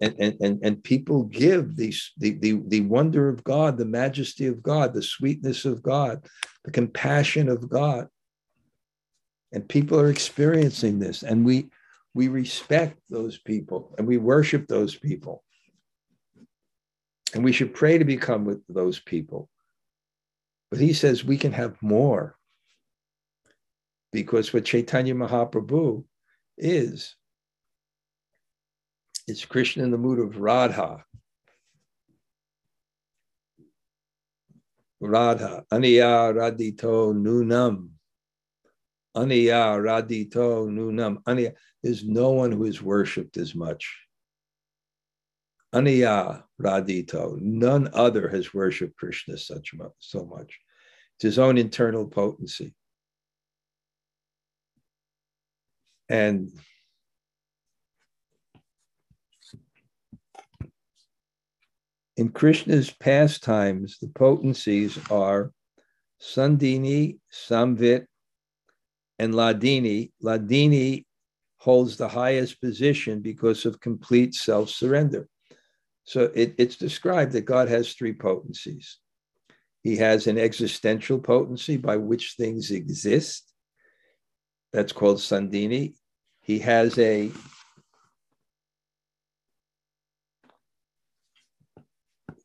[0.00, 4.46] and, and, and, and people give these, the, the, the wonder of God, the majesty
[4.46, 6.26] of God, the sweetness of God,
[6.64, 8.08] the compassion of God.
[9.52, 11.70] And people are experiencing this, and we,
[12.14, 15.44] we respect those people and we worship those people.
[17.34, 19.50] And we should pray to become with those people.
[20.70, 22.36] But he says we can have more
[24.12, 26.04] because what Chaitanya Mahaprabhu
[26.56, 27.16] is
[29.26, 31.04] it's Krishna in the mood of Radha.
[35.00, 37.90] Radha, Aniya Radito Nunam.
[39.16, 41.22] Aniya Radito Nunam.
[41.24, 41.54] Aniya.
[41.82, 43.98] There's no one who is worshipped as much.
[45.74, 47.40] Aniya Radito.
[47.40, 50.58] None other has worshipped Krishna such so much.
[51.16, 52.74] It's his own internal potency.
[56.08, 56.50] And
[62.16, 65.52] In Krishna's pastimes, the potencies are
[66.20, 68.06] Sandini, Samvit,
[69.18, 70.12] and Ladini.
[70.22, 71.04] Ladini
[71.58, 75.28] holds the highest position because of complete self surrender.
[76.04, 78.98] So it, it's described that God has three potencies.
[79.82, 83.52] He has an existential potency by which things exist.
[84.72, 85.94] That's called Sandini.
[86.40, 87.30] He has a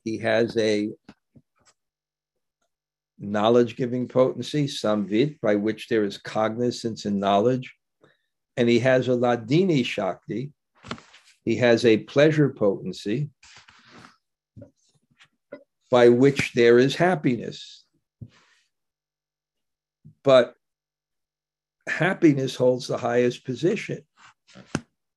[0.04, 0.90] he has a
[3.20, 7.76] knowledge giving potency, samvit, by which there is cognizance and knowledge.
[8.58, 10.52] And he has a ladini shakti.
[11.46, 13.30] He has a pleasure potency
[15.90, 17.84] by which there is happiness.
[20.24, 20.56] But
[21.88, 24.04] happiness holds the highest position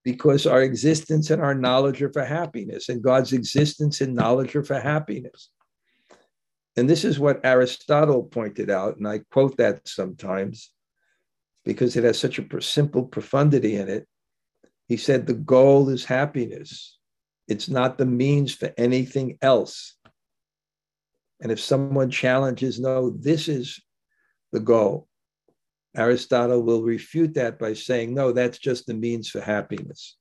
[0.05, 4.63] because our existence and our knowledge are for happiness, and God's existence and knowledge are
[4.63, 5.51] for happiness.
[6.77, 10.71] And this is what Aristotle pointed out, and I quote that sometimes
[11.65, 14.07] because it has such a simple profundity in it.
[14.87, 16.99] He said, The goal is happiness,
[17.49, 19.97] it's not the means for anything else.
[21.41, 23.81] And if someone challenges, no, this is
[24.53, 25.09] the goal,
[25.97, 30.17] Aristotle will refute that by saying, no, that's just the means for happiness.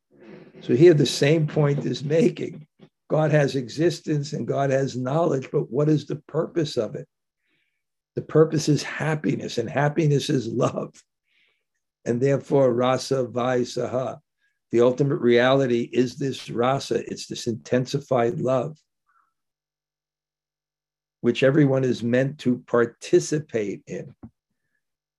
[0.61, 2.67] So here the same point is making.
[3.09, 7.07] God has existence and God has knowledge, but what is the purpose of it?
[8.15, 10.93] The purpose is happiness, and happiness is love.
[12.05, 14.19] And therefore, rasa vaisaha.
[14.71, 18.77] The ultimate reality is this rasa, it's this intensified love,
[21.21, 24.13] which everyone is meant to participate in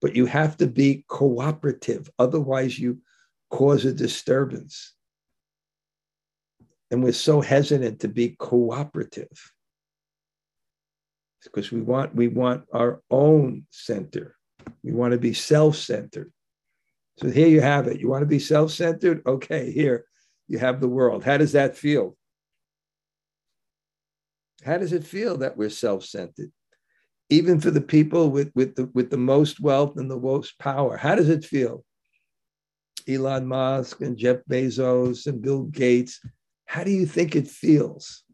[0.05, 2.11] but you have to be cooperative.
[2.19, 2.99] Otherwise, you
[3.49, 4.93] cause a disturbance.
[6.91, 9.55] And we're so hesitant to be cooperative
[11.43, 14.37] because we want we want our own center.
[14.83, 16.31] We want to be self-centered.
[17.17, 17.99] So here you have it.
[17.99, 19.23] You want to be self-centered?
[19.27, 20.05] Okay, here
[20.49, 21.25] you have the world.
[21.25, 22.15] How does that feel?
[24.67, 26.53] How does it feel that we're self-centered?
[27.31, 30.97] Even for the people with, with, the, with the most wealth and the most power.
[30.97, 31.85] How does it feel?
[33.09, 36.21] Elon Musk and Jeff Bezos and Bill Gates,
[36.67, 38.25] how do you think it feels?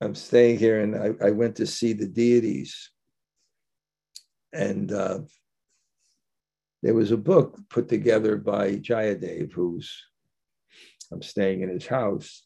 [0.00, 2.90] I'm staying here and I, I went to see the deities.
[4.52, 5.20] And uh,
[6.82, 10.04] there was a book put together by Jayadev, who's,
[11.12, 12.44] I'm staying in his house.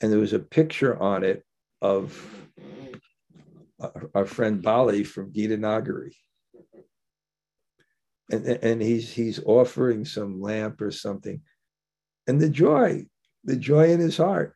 [0.00, 1.44] And there was a picture on it
[1.80, 2.47] of
[4.14, 6.14] our friend Bali from Gita Nagari.
[8.30, 11.40] And, and he's he's offering some lamp or something.
[12.26, 13.06] And the joy,
[13.44, 14.54] the joy in his heart.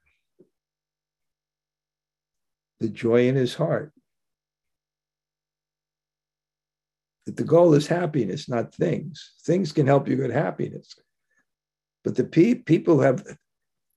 [2.81, 3.93] The joy in his heart.
[7.25, 9.35] That the goal is happiness, not things.
[9.45, 10.95] Things can help you get happiness.
[12.05, 13.25] But the pe- people have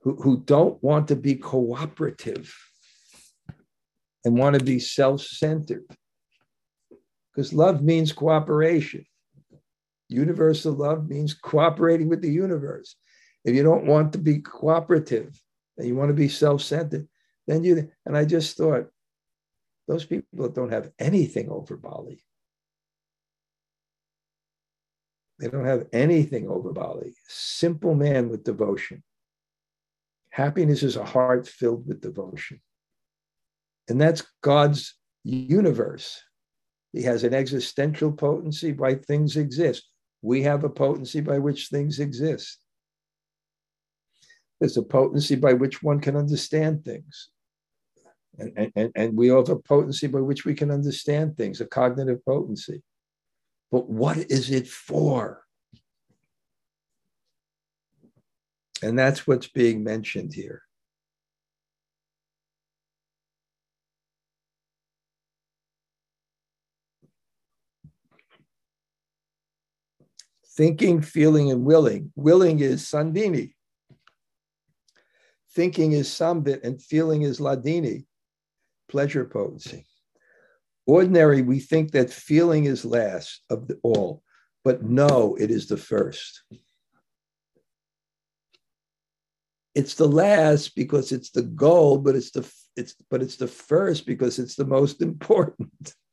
[0.02, 2.56] who, who don't want to be cooperative
[4.26, 5.86] and want to be self centered.
[7.34, 9.06] Because love means cooperation.
[10.10, 12.96] Universal love means cooperating with the universe.
[13.44, 15.40] If you don't want to be cooperative
[15.78, 17.08] and you want to be self centered,
[17.48, 18.88] then you, and I just thought,
[19.88, 22.24] those people don't have anything over Bali.
[25.38, 27.14] They don't have anything over Bali.
[27.28, 29.04] Simple man with devotion.
[30.30, 32.62] Happiness is a heart filled with devotion.
[33.88, 36.22] And that's God's universe.
[36.94, 39.90] He has an existential potency by things exist.
[40.22, 42.60] We have a potency by which things exist.
[44.60, 47.30] There's a potency by which one can understand things.
[48.40, 52.24] And, and, and we have a potency by which we can understand things, a cognitive
[52.26, 52.82] potency.
[53.72, 55.44] But what is it for?
[58.82, 60.65] And that's what's being mentioned here.
[70.56, 72.12] Thinking, feeling, and willing.
[72.16, 73.54] Willing is Sandini.
[75.54, 78.06] Thinking is Samvit, and feeling is Ladini,
[78.90, 79.86] pleasure potency.
[80.86, 84.22] Ordinary, we think that feeling is last of the all,
[84.64, 86.44] but no, it is the first.
[89.74, 94.06] It's the last because it's the goal, but it's the it's but it's the first
[94.06, 95.72] because it's the most important.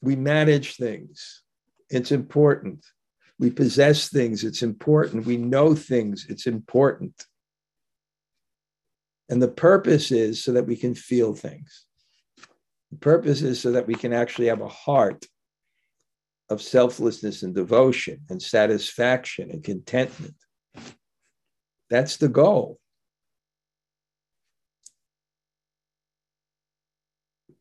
[0.00, 1.42] we manage things.
[1.90, 2.84] It's important.
[3.38, 4.44] We possess things.
[4.44, 5.26] It's important.
[5.26, 6.26] We know things.
[6.28, 7.24] It's important.
[9.28, 11.84] And the purpose is so that we can feel things.
[12.92, 15.26] The purpose is so that we can actually have a heart
[16.48, 20.36] of selflessness and devotion and satisfaction and contentment.
[21.90, 22.78] That's the goal.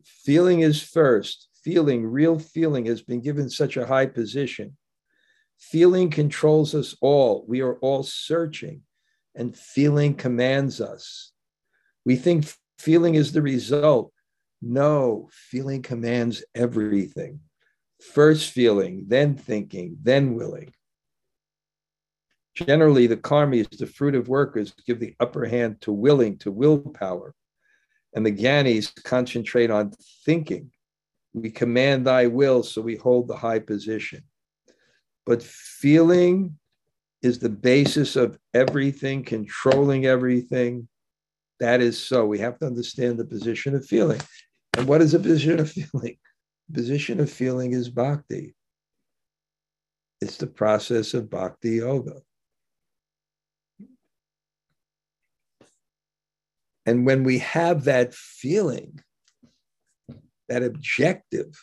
[0.03, 1.47] Feeling is first.
[1.65, 4.77] Feeling, real feeling, has been given such a high position.
[5.57, 7.43] Feeling controls us all.
[7.47, 8.83] We are all searching,
[9.33, 11.31] and feeling commands us.
[12.05, 12.45] We think
[12.77, 14.13] feeling is the result.
[14.61, 17.39] No, feeling commands everything.
[18.13, 20.71] First feeling, then thinking, then willing.
[22.53, 27.33] Generally, the karmis, the fruit of workers, give the upper hand to willing, to willpower.
[28.13, 29.93] And the gyanis concentrate on
[30.25, 30.69] thinking.
[31.35, 34.23] We command thy will, so we hold the high position.
[35.25, 36.57] But feeling
[37.21, 40.87] is the basis of everything, controlling everything.
[41.59, 42.25] That is so.
[42.25, 44.21] We have to understand the position of feeling.
[44.77, 46.17] And what is a position of feeling?
[46.73, 48.55] position of feeling is bhakti.
[50.21, 52.21] It's the process of bhakti yoga.
[56.85, 58.99] And when we have that feeling,
[60.49, 61.55] that objective,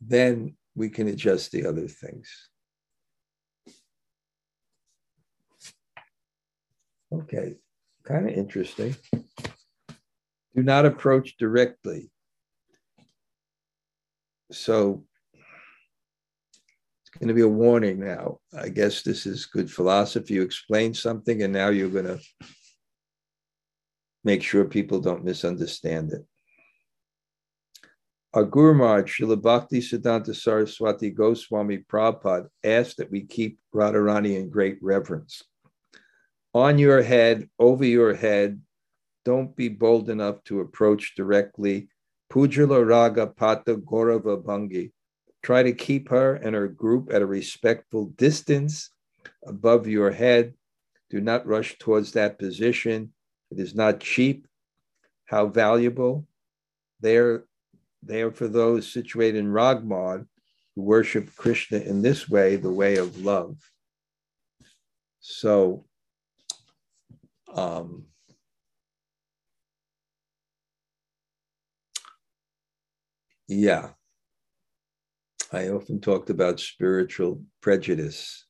[0.00, 2.28] then we can adjust the other things.
[7.12, 7.56] Okay,
[8.04, 8.94] kind of interesting.
[10.54, 12.10] Do not approach directly.
[14.52, 15.04] So
[17.02, 18.38] it's going to be a warning now.
[18.56, 20.34] I guess this is good philosophy.
[20.34, 22.20] You explain something, and now you're going to
[24.24, 26.24] make sure people don't misunderstand it.
[28.34, 34.50] Our Guru Maharaj, Srila Bhakti Siddhanta Saraswati Goswami Prabhupada asked that we keep Radharani in
[34.50, 35.42] great reverence.
[36.52, 38.60] On your head, over your head,
[39.24, 41.88] don't be bold enough to approach directly.
[42.30, 44.92] Pujala Raga Pata Gaurava Bhangi.
[45.42, 48.90] Try to keep her and her group at a respectful distance
[49.46, 50.54] above your head.
[51.10, 53.12] Do not rush towards that position.
[53.50, 54.46] It is not cheap.
[55.26, 56.26] How valuable?
[57.00, 57.44] They are,
[58.02, 60.26] they are for those situated in Ragmad
[60.74, 63.56] who worship Krishna in this way, the way of love.
[65.20, 65.84] So,
[67.52, 68.06] um,
[73.46, 73.90] yeah,
[75.52, 78.46] I often talked about spiritual prejudice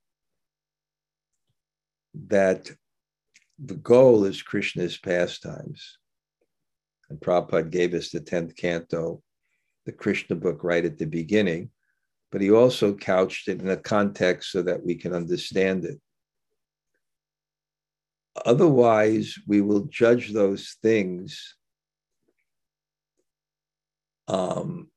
[2.26, 2.70] that
[3.59, 5.98] the goal is Krishna's pastimes.
[7.11, 9.22] And Prabhupada gave us the 10th canto,
[9.86, 11.70] the Krishna book, right at the beginning,
[12.30, 15.98] but he also couched it in a context so that we can understand it.
[18.44, 21.56] Otherwise, we will judge those things
[24.28, 24.88] um,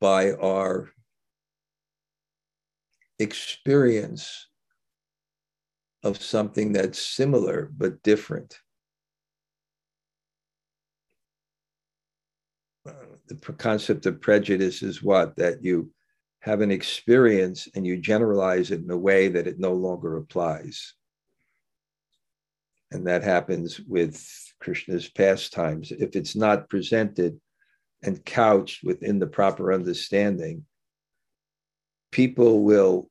[0.00, 0.90] by our
[3.18, 4.48] experience
[6.02, 8.58] of something that's similar but different.
[12.86, 12.92] Uh,
[13.28, 15.36] the concept of prejudice is what?
[15.36, 15.92] That you
[16.40, 20.94] have an experience and you generalize it in a way that it no longer applies.
[22.90, 24.20] And that happens with
[24.60, 25.92] Krishna's pastimes.
[25.92, 27.40] If it's not presented
[28.02, 30.66] and couched within the proper understanding,
[32.10, 33.08] people will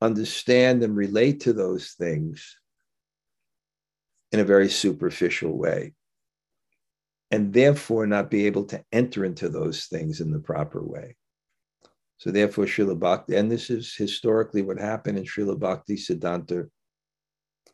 [0.00, 2.56] understand and relate to those things
[4.32, 5.94] in a very superficial way
[7.30, 11.16] and therefore not be able to enter into those things in the proper way.
[12.18, 16.68] So therefore, Srila Bhakti, and this is historically what happened, and Srila Bhakti Siddhanta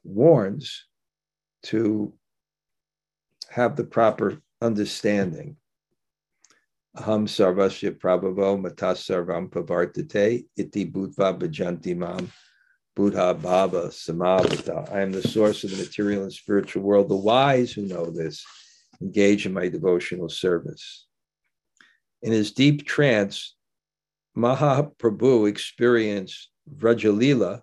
[0.05, 0.85] warns
[1.65, 2.13] to
[3.51, 5.57] have the proper understanding
[6.97, 12.33] Aham sarvasya prabhavo matasarvam pavartate iti bhutva bhajanti mam
[12.95, 14.91] buddha bhava samavata.
[14.91, 17.11] I am the source of the material and spiritual world.
[17.11, 18.43] The wise who know this
[19.03, 21.07] engage in my devotional service.
[22.23, 23.55] In his deep trance,
[24.35, 27.63] Mahaprabhu experienced Vrajalila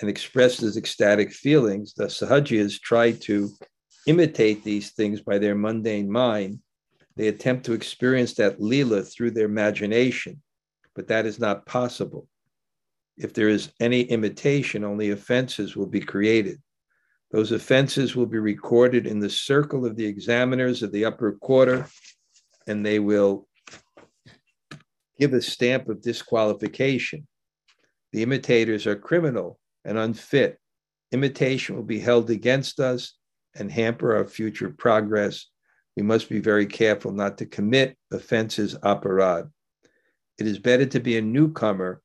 [0.00, 1.94] and expressed his ecstatic feelings.
[1.94, 3.50] The Sahajiyas tried to
[4.06, 6.60] imitate these things by their mundane mind
[7.16, 10.42] they attempt to experience that Leela through their imagination,
[10.94, 12.28] but that is not possible.
[13.16, 16.60] If there is any imitation, only offenses will be created.
[17.30, 21.86] Those offenses will be recorded in the circle of the examiners of the upper quarter,
[22.66, 23.46] and they will
[25.18, 27.26] give a stamp of disqualification.
[28.12, 30.58] The imitators are criminal and unfit.
[31.12, 33.14] Imitation will be held against us
[33.54, 35.46] and hamper our future progress
[35.96, 39.50] we must be very careful not to commit offenses aparad.
[40.38, 42.00] It is better to be a newcomer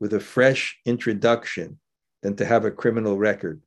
[0.00, 1.78] with a fresh introduction
[2.22, 3.60] than to have a criminal record.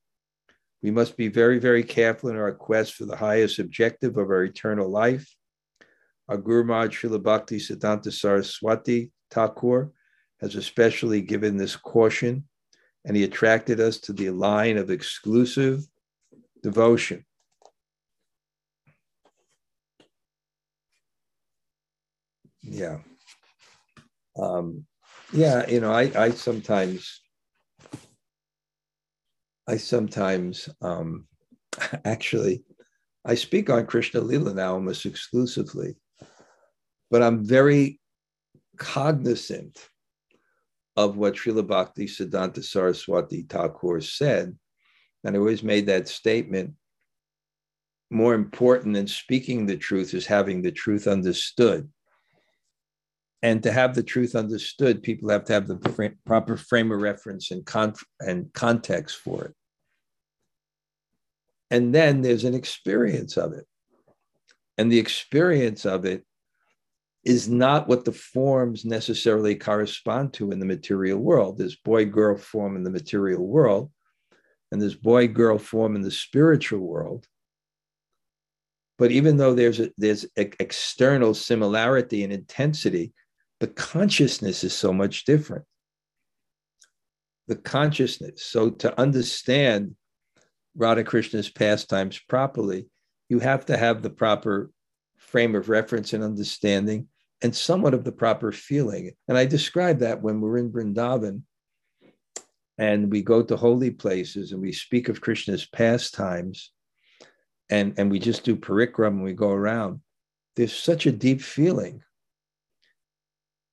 [0.84, 4.44] We must be very, very careful in our quest for the highest objective of our
[4.44, 5.34] eternal life.
[6.28, 9.92] Our Guru Maharaj Srila Bhakti Siddhanta Saraswati Thakur
[10.40, 12.46] has especially given this caution,
[13.06, 15.84] and he attracted us to the line of exclusive
[16.64, 17.26] devotion.
[22.64, 23.00] Yeah.
[24.38, 24.86] Um,
[25.34, 27.22] yeah, you know, I, I sometimes,
[29.68, 31.28] I sometimes, um,
[32.06, 32.64] actually,
[33.26, 35.96] I speak on Krishna Lila now almost exclusively,
[37.10, 38.00] but I'm very
[38.78, 39.78] cognizant
[40.98, 44.58] of what Srila Bhakti Siddhanta Saraswati Thakur said.
[45.24, 46.74] And I always made that statement
[48.10, 51.90] more important than speaking the truth is having the truth understood.
[53.44, 57.50] And to have the truth understood, people have to have the proper frame of reference
[57.50, 59.56] and, con- and context for it.
[61.72, 63.66] And then there's an experience of it.
[64.78, 66.24] And the experience of it
[67.24, 71.58] is not what the forms necessarily correspond to in the material world.
[71.58, 73.92] There's boy girl form in the material world,
[74.72, 77.28] and there's boy girl form in the spiritual world.
[78.98, 83.14] But even though there's a, there's a external similarity and intensity,
[83.62, 85.64] the consciousness is so much different.
[87.48, 88.44] The consciousness.
[88.44, 89.96] So to understand
[90.76, 92.88] Radha Krishna's pastimes properly,
[93.30, 94.72] you have to have the proper
[95.18, 97.08] frame of reference and understanding
[97.44, 99.12] and somewhat of the proper feeling.
[99.28, 101.44] And I describe that when we're in Vrindavan
[102.80, 106.72] and we go to holy places and we speak of Krishna's pastimes
[107.70, 110.02] and, and we just do parikram and we go around.
[110.56, 112.02] There's such a deep feeling.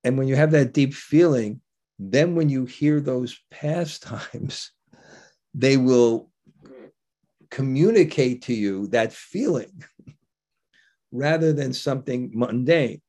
[0.05, 1.61] And when you have that deep feeling,
[1.99, 4.73] then when you hear those pastimes,
[5.55, 6.31] they will
[7.51, 9.83] communicate to you that feeling
[11.13, 13.01] rather than something mundane.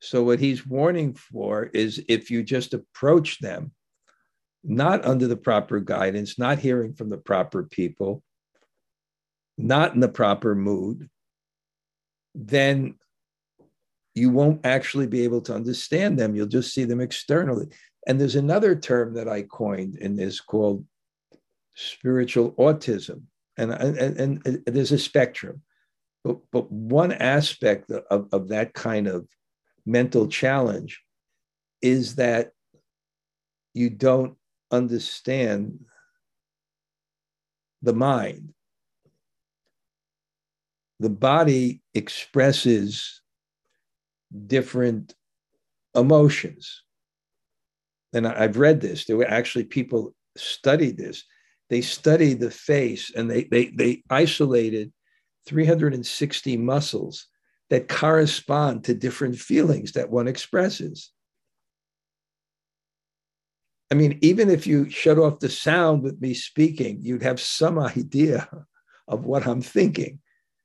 [0.00, 3.72] So, what he's warning for is if you just approach them,
[4.62, 8.22] not under the proper guidance, not hearing from the proper people,
[9.56, 11.08] not in the proper mood,
[12.34, 12.96] then
[14.14, 16.34] you won't actually be able to understand them.
[16.34, 17.66] You'll just see them externally.
[18.06, 20.84] And there's another term that I coined in this called
[21.74, 23.22] spiritual autism.
[23.56, 25.62] And, and, and, there's a spectrum.
[26.22, 29.26] But, but one aspect of, of that kind of
[29.84, 31.02] mental challenge
[31.82, 32.52] is that
[33.74, 34.36] you don't
[34.70, 35.84] understand
[37.82, 38.54] the mind.
[41.00, 43.20] The body expresses
[44.46, 45.14] different
[45.94, 46.82] emotions.
[48.12, 49.04] And I've read this.
[49.04, 51.24] There were actually people studied this.
[51.70, 54.92] They studied the face and they, they, they isolated
[55.46, 57.26] 360 muscles
[57.70, 61.10] that correspond to different feelings that one expresses.
[63.90, 67.78] I mean, even if you shut off the sound with me speaking, you'd have some
[67.78, 68.48] idea
[69.08, 70.20] of what I'm thinking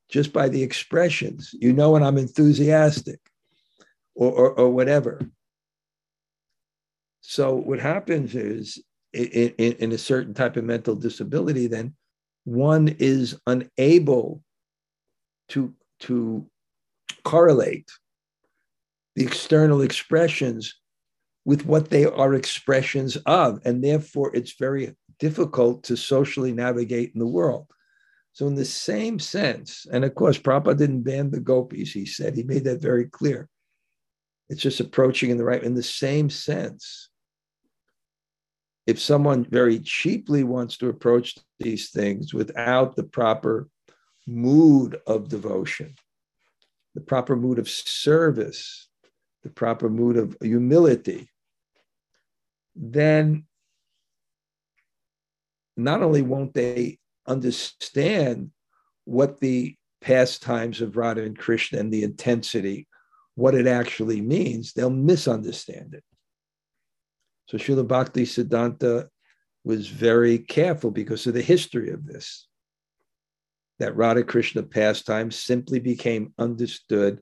[0.10, 1.54] just by the expressions.
[1.54, 3.20] You know when I'm enthusiastic
[4.20, 5.22] or, or, or whatever.
[7.22, 11.96] So, what happens is in, in, in a certain type of mental disability, then
[12.44, 14.42] one is unable
[15.50, 16.46] to, to
[17.24, 17.90] correlate
[19.16, 20.76] the external expressions
[21.46, 23.60] with what they are expressions of.
[23.64, 27.68] And therefore, it's very difficult to socially navigate in the world.
[28.34, 32.36] So, in the same sense, and of course, Prabhupada didn't ban the gopis, he said,
[32.36, 33.48] he made that very clear.
[34.50, 37.10] It's just approaching in the right, in the same sense.
[38.88, 43.70] If someone very cheaply wants to approach these things without the proper
[44.26, 45.94] mood of devotion,
[46.96, 48.90] the proper mood of service,
[49.44, 51.30] the proper mood of humility,
[52.76, 53.46] then
[55.78, 56.98] not only won't they
[57.28, 58.52] understand
[59.06, 62.88] what the pastimes of Radha and Krishna and the intensity,
[63.40, 66.04] what it actually means, they'll misunderstand it.
[67.48, 69.08] So Srila Bhakti Siddhanta
[69.64, 72.48] was very careful because of the history of this
[73.80, 77.22] that Radha Krishna pastime simply became understood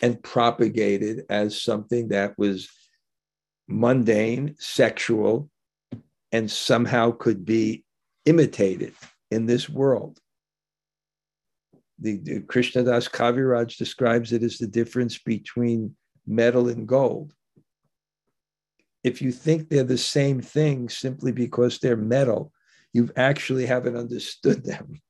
[0.00, 2.68] and propagated as something that was
[3.68, 5.50] mundane, sexual,
[6.30, 7.84] and somehow could be
[8.24, 8.94] imitated
[9.30, 10.18] in this world.
[12.02, 15.94] The, the Krishnadas Kaviraj describes it as the difference between
[16.26, 17.32] metal and gold.
[19.04, 22.52] If you think they're the same thing simply because they're metal,
[22.92, 25.00] you actually haven't understood them.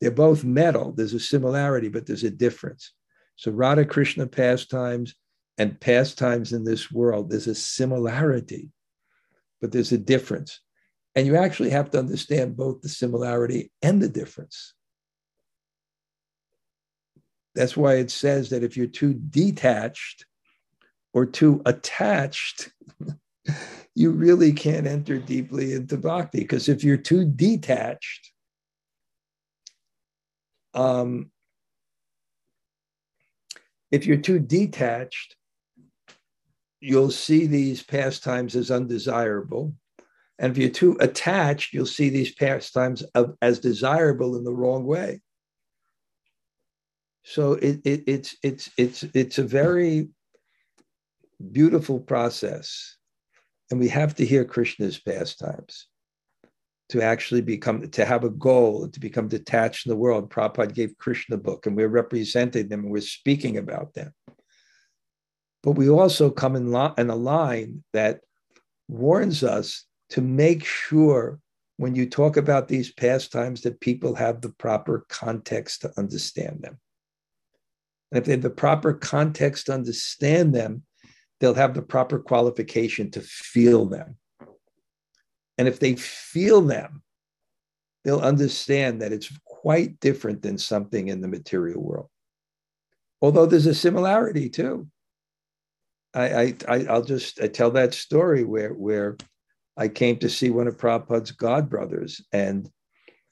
[0.00, 0.92] They're both metal.
[0.92, 2.92] There's a similarity, but there's a difference.
[3.36, 5.14] So Radha Krishna pastimes
[5.58, 8.70] and pastimes in this world, there's a similarity,
[9.60, 10.60] but there's a difference.
[11.14, 14.74] And you actually have to understand both the similarity and the difference.
[17.54, 20.26] That's why it says that if you're too detached
[21.12, 22.72] or too attached,
[23.94, 26.40] you really can't enter deeply into bhakti.
[26.40, 28.32] Because if you're too detached,
[30.74, 31.30] um,
[33.90, 35.36] if you're too detached,
[36.80, 39.74] you'll see these pastimes as undesirable.
[40.38, 44.84] And if you're too attached, you'll see these pastimes of, as desirable in the wrong
[44.84, 45.20] way.
[47.24, 50.08] So it, it, it's it's it's it's a very
[51.52, 52.96] beautiful process,
[53.70, 55.86] and we have to hear Krishna's pastimes
[56.88, 60.30] to actually become to have a goal to become detached in the world.
[60.30, 64.12] Prabhupada gave Krishna book, and we're representing them and we're speaking about them.
[65.62, 68.20] But we also come in, lo- in a line that
[68.88, 71.38] warns us to make sure
[71.76, 76.78] when you talk about these pastimes that people have the proper context to understand them.
[78.12, 80.82] And if they have the proper context to understand them,
[81.40, 84.16] they'll have the proper qualification to feel them.
[85.56, 87.02] And if they feel them,
[88.04, 92.08] they'll understand that it's quite different than something in the material world.
[93.22, 94.88] Although there's a similarity too.
[96.14, 99.16] I, I I'll just I tell that story where where
[99.78, 102.68] I came to see one of Prabhupada's godbrothers, and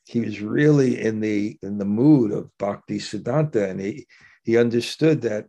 [0.04, 4.06] he was really in the in the mood of Bhakti Siddhanta, and he
[4.45, 5.47] he understood that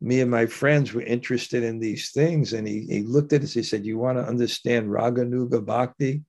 [0.00, 2.52] me and my friends were interested in these things.
[2.52, 6.22] And he, he looked at us, he said, You want to understand Raganuga Bhakti?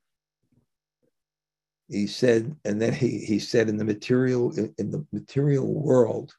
[1.89, 6.34] He said, and then he, he said, in the material, in the material world,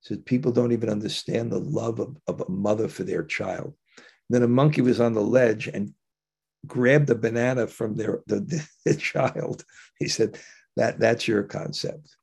[0.00, 3.74] said people don't even understand the love of, of a mother for their child.
[3.96, 5.92] And then a monkey was on the ledge and
[6.66, 9.64] grabbed a banana from their the, the child.
[9.98, 10.38] He said,
[10.76, 12.16] that, that's your concept.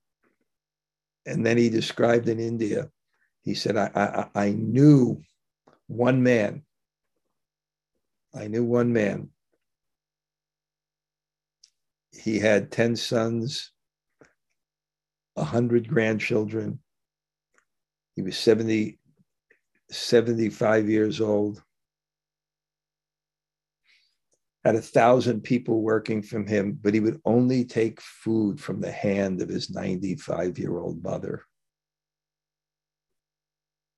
[1.26, 2.90] And then he described in India,
[3.42, 5.22] he said, I, I, I knew
[5.88, 6.64] one man.
[8.34, 9.30] I knew one man.
[12.12, 13.72] He had 10 sons,
[15.36, 16.80] 100 grandchildren.
[18.16, 18.98] He was 70,
[19.90, 21.62] 75 years old.
[24.66, 28.92] Had a thousand people working from him, but he would only take food from the
[28.92, 31.44] hand of his 95 year old mother.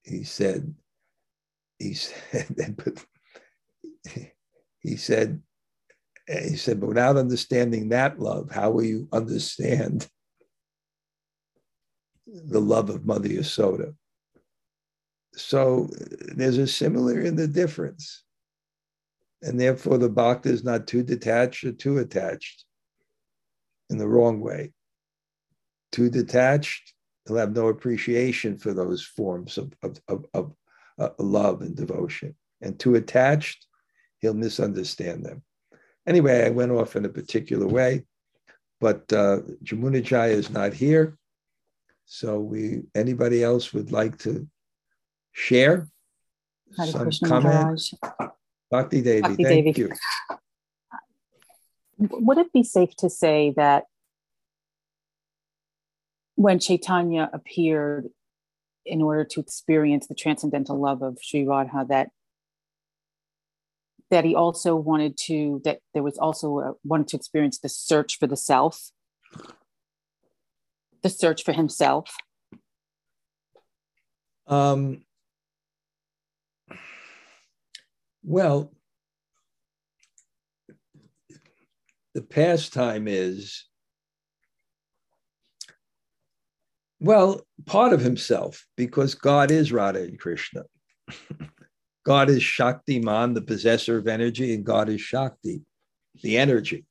[0.03, 0.75] He said,
[1.79, 2.77] he said,
[4.79, 5.41] he said,
[6.27, 10.05] he said, but without understanding that love, how will you understand
[12.25, 13.95] the love of Mother Yasoda?
[15.33, 15.89] So
[16.35, 18.23] there's a similar in the difference
[19.41, 22.65] and therefore the bhakta is not too detached or too attached
[23.89, 24.73] in the wrong way.
[25.91, 26.93] Too detached,
[27.25, 30.53] he'll have no appreciation for those forms of, of, of, of
[30.99, 32.35] uh, love and devotion.
[32.61, 33.67] And too attached,
[34.19, 35.43] he'll misunderstand them.
[36.07, 38.05] Anyway, I went off in a particular way,
[38.79, 41.17] but uh, Jamuna Jaya is not here.
[42.05, 44.47] So we anybody else would like to
[45.33, 45.89] share
[46.77, 47.81] Hare some comment?
[48.69, 49.81] Bhakti Devi, Bhakti thank Devi.
[49.81, 49.91] you.
[51.99, 53.85] Would it be safe to say that
[56.35, 58.09] when Chaitanya appeared
[58.85, 62.09] in order to experience the transcendental love of Sri Radha, that
[64.09, 68.17] that he also wanted to that there was also a, wanted to experience the search
[68.17, 68.91] for the self,
[71.01, 72.15] the search for himself.
[74.45, 75.01] Um,
[78.29, 78.73] Well,
[82.13, 83.63] the pastime is,
[86.99, 90.63] well, part of himself, because God is Radha and Krishna.
[92.05, 95.61] God is Shakti Man, the possessor of energy, and God is Shakti,
[96.21, 96.85] the energy.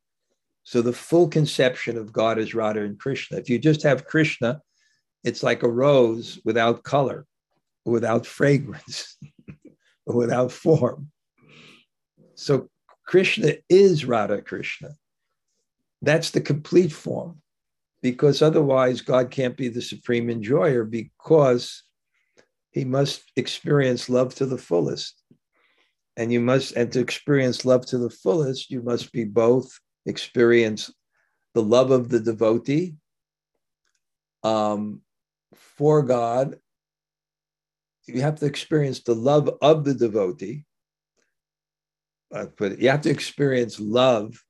[0.62, 3.36] So the full conception of God is Radha and Krishna.
[3.36, 4.62] If you just have Krishna,
[5.22, 7.26] it's like a rose without color,
[7.84, 9.18] without fragrance,
[10.06, 11.10] without form.
[12.36, 12.68] So
[13.06, 14.90] Krishna is Radha Krishna.
[16.02, 17.40] That's the complete form,
[18.02, 21.82] because otherwise God can't be the supreme enjoyer because
[22.70, 25.22] he must experience love to the fullest.
[26.18, 30.92] And you must, and to experience love to the fullest, you must be both experience
[31.54, 32.96] the love of the devotee
[34.42, 35.00] um,
[35.54, 36.58] for God.
[38.06, 40.65] You have to experience the love of the devotee,
[42.34, 44.42] uh, but you have to experience love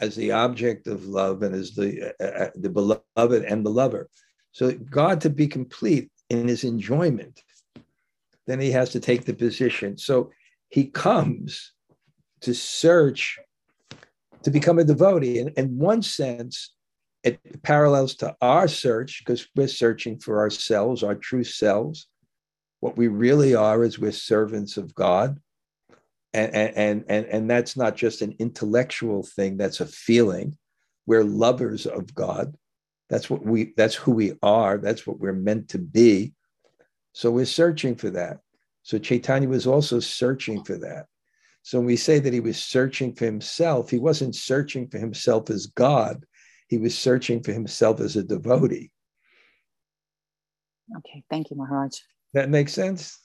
[0.00, 4.08] as the object of love and as the uh, uh, the beloved and the lover.
[4.52, 7.42] So God to be complete in his enjoyment,
[8.46, 9.98] then he has to take the position.
[9.98, 10.30] So
[10.68, 11.72] he comes
[12.42, 13.38] to search
[14.42, 15.40] to become a devotee.
[15.40, 16.72] And in one sense,
[17.24, 22.08] it parallels to our search because we're searching for ourselves, our true selves.
[22.80, 25.40] What we really are is we're servants of God
[26.34, 30.56] and and and and that's not just an intellectual thing that's a feeling.
[31.06, 32.54] We're lovers of god.
[33.08, 34.78] That's what we that's who we are.
[34.78, 36.34] That's what we're meant to be.
[37.12, 38.38] So we're searching for that.
[38.82, 41.06] So chaitanya was also searching for that.
[41.62, 45.48] So when we say that he was searching for himself he wasn't searching for himself
[45.50, 46.24] as god.
[46.68, 48.90] He was searching for himself as a devotee.
[50.98, 51.96] Okay thank you maharaj.
[52.34, 53.18] That makes sense?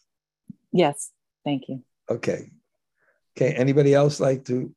[0.71, 1.11] Yes
[1.43, 1.83] thank you.
[2.09, 2.49] Okay
[3.35, 4.69] Okay, anybody else like to?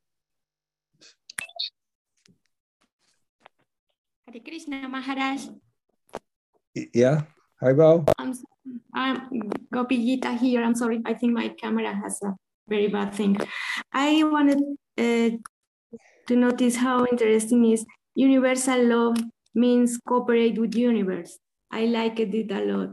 [4.25, 5.45] Hare Krishna Maharaj.
[6.73, 7.21] Yeah,
[7.61, 8.05] hi, Bo.
[8.17, 8.33] I'm,
[8.95, 9.29] I'm
[9.71, 10.63] Gopi Gita here.
[10.63, 11.01] I'm sorry.
[11.05, 12.33] I think my camera has a
[12.67, 13.37] very bad thing.
[13.93, 14.57] I wanted
[14.97, 15.37] uh,
[16.27, 17.85] to notice how interesting is
[18.15, 19.17] universal love
[19.53, 21.37] means cooperate with universe.
[21.69, 22.89] I like it a lot.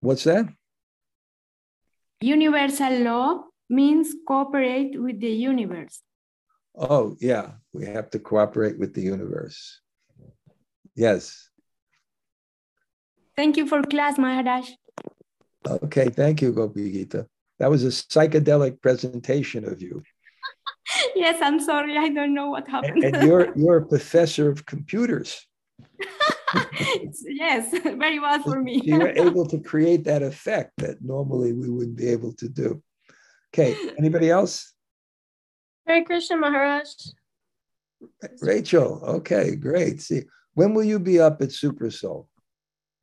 [0.00, 0.48] What's that?
[2.22, 6.02] Universal love means cooperate with the universe.
[6.74, 9.80] Oh, yeah, we have to cooperate with the universe.
[10.94, 11.48] Yes.
[13.36, 14.70] Thank you for class, Maharaj.
[15.66, 17.26] Okay, thank you, Gopi Gita.
[17.58, 20.02] That was a psychedelic presentation of you.
[21.14, 23.04] yes, I'm sorry, I don't know what happened.
[23.04, 25.46] and, and you're you're a professor of computers.
[27.24, 28.80] yes, very well for me.
[28.84, 32.82] you were able to create that effect that normally we wouldn't be able to do.
[33.54, 34.74] Okay, anybody else?
[35.86, 36.88] Hare Krishna Maharaj.
[38.42, 40.00] Rachel, okay, great.
[40.02, 40.22] See,
[40.54, 42.28] when will you be up at Super Soul?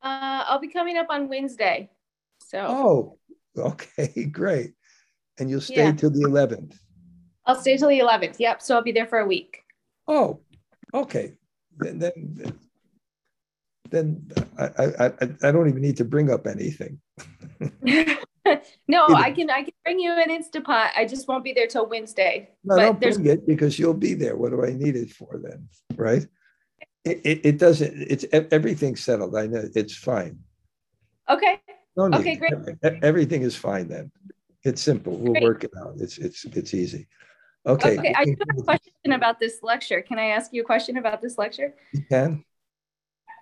[0.02, 1.90] Uh, I'll be coming up on Wednesday.
[2.40, 2.60] So.
[2.60, 3.18] Oh,
[3.58, 4.74] okay, great.
[5.40, 5.92] And you'll stay Yeah.
[5.94, 6.78] till the 11th.
[7.46, 8.36] I'll stay till the 11th.
[8.40, 8.62] Yep.
[8.62, 9.64] So I'll be there for a week.
[10.08, 10.42] Oh,
[10.94, 11.34] okay.
[11.78, 12.60] Then, then,
[13.90, 15.12] then I, I, I,
[15.44, 17.00] I don't even need to bring up anything.
[18.88, 19.08] no.
[19.10, 20.90] I can I can bring you an Instapot.
[20.96, 22.50] I just won't be there till Wednesday.
[22.64, 24.36] No, but don't bring it because you'll be there.
[24.36, 25.68] What do I need it for then?
[25.96, 26.26] Right?
[27.04, 29.36] It, it, it doesn't, it's everything's settled.
[29.36, 30.40] I know it's fine.
[31.30, 31.60] okay.
[31.96, 32.20] No need.
[32.20, 32.54] Okay, great.
[33.04, 34.12] Everything is fine then.
[34.64, 35.16] It's simple.
[35.18, 35.44] We'll Great.
[35.44, 35.94] work it out.
[36.00, 37.08] It's it's it's easy.
[37.66, 37.98] Okay.
[37.98, 38.14] Okay.
[38.18, 40.02] I do have a question about this lecture.
[40.02, 41.76] Can I ask you a question about this lecture?
[41.94, 42.44] You can.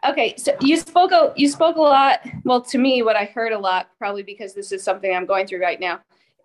[0.06, 2.20] Okay, so you spoke a you spoke a lot.
[2.44, 5.48] Well, to me, what I heard a lot, probably because this is something I'm going
[5.48, 6.02] through right now,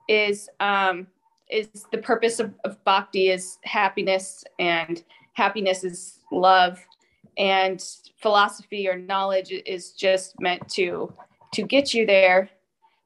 [0.08, 1.08] is um,
[1.50, 5.02] is the purpose of, of bhakti is happiness, and
[5.32, 6.78] happiness is love,
[7.36, 7.84] and
[8.16, 11.12] philosophy or knowledge is just meant to
[11.54, 12.48] to get you there.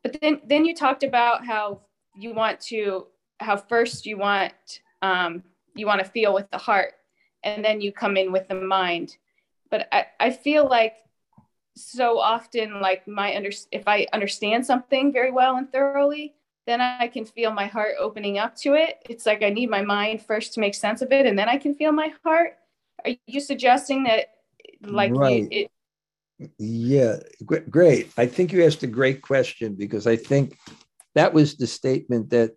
[0.03, 1.81] But then then you talked about how
[2.15, 3.07] you want to
[3.41, 4.53] how first you want
[5.01, 5.43] um,
[5.75, 6.93] you want to feel with the heart,
[7.43, 9.17] and then you come in with the mind
[9.73, 10.95] but I, I feel like
[11.75, 16.35] so often like my under if i understand something very well and thoroughly
[16.66, 19.83] then i can feel my heart opening up to it it's like i need my
[19.83, 22.59] mind first to make sense of it and then i can feel my heart
[23.07, 24.27] are you suggesting that
[24.85, 25.49] like you- Right.
[25.51, 25.70] it,
[26.59, 28.11] Yeah, great.
[28.16, 30.59] I think you asked a great question because I think
[31.14, 32.53] that was the statement that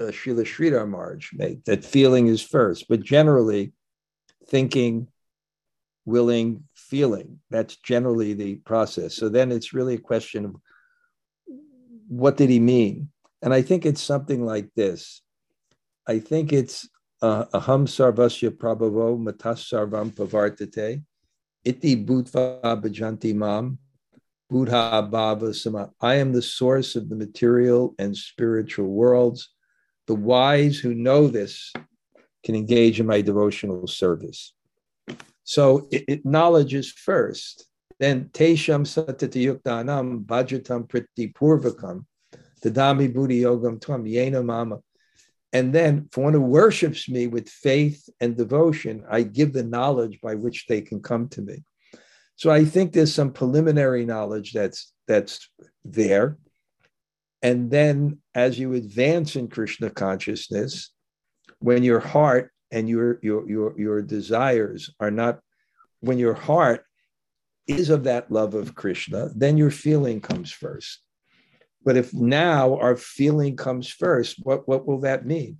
[0.00, 3.72] uh, Srila Sridhar Maharaj made that feeling is first, but generally
[4.48, 5.08] thinking,
[6.06, 7.40] willing, feeling.
[7.50, 9.14] That's generally the process.
[9.14, 10.56] So then it's really a question of
[12.08, 13.10] what did he mean?
[13.42, 15.20] And I think it's something like this.
[16.06, 16.88] I think it's
[17.20, 21.02] uh, aham sarvasya prabhavo matas sarvam pavartate
[21.64, 23.78] iti bhutva bhajanti mam
[24.48, 25.90] buddha bhava sama.
[26.00, 29.50] I am the source of the material and spiritual worlds.
[30.06, 31.72] The wise who know this
[32.44, 34.54] can engage in my devotional service.
[35.46, 37.66] So it, it- knowledge is first.
[37.98, 42.04] Then tesham satati yuktanam bhajatam priti purvakam
[42.62, 44.80] tadami buddhi yogam tvam yena mama.
[45.52, 50.20] And then for one who worships me with faith and devotion, I give the knowledge
[50.20, 51.62] by which they can come to me.
[52.34, 55.48] So I think there's some preliminary knowledge that's that's
[55.84, 56.36] there.
[57.40, 60.90] And then as you advance in Krishna consciousness,
[61.60, 65.40] when your heart and your your your your desires are not
[66.00, 66.84] when your heart
[67.66, 71.00] is of that love of Krishna, then your feeling comes first.
[71.84, 75.58] But if now our feeling comes first, what, what will that mean?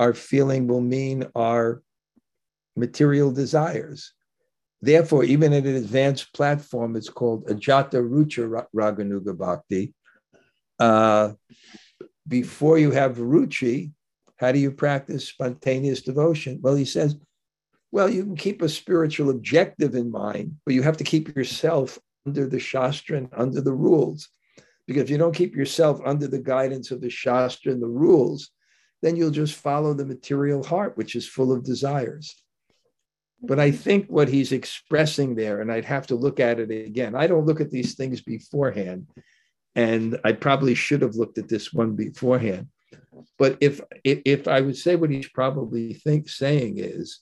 [0.00, 1.82] Our feeling will mean our
[2.76, 4.12] material desires.
[4.80, 9.94] Therefore, even at an advanced platform, it's called Ajata Rucha Raganuga Bhakti.
[10.78, 11.32] Uh,
[12.26, 13.92] before you have Ruchi,
[14.38, 16.60] how do you practice spontaneous devotion?
[16.62, 17.16] Well, he says,
[17.90, 21.98] well, you can keep a spiritual objective in mind, but you have to keep yourself
[22.26, 24.28] under the Shastra and under the rules.
[24.86, 28.50] Because if you don't keep yourself under the guidance of the Shastra and the rules,
[29.02, 32.34] then you'll just follow the material heart, which is full of desires.
[33.40, 37.14] But I think what he's expressing there, and I'd have to look at it again,
[37.14, 39.06] I don't look at these things beforehand.
[39.74, 42.68] And I probably should have looked at this one beforehand.
[43.38, 47.20] But if if, I would say what he's probably think saying is,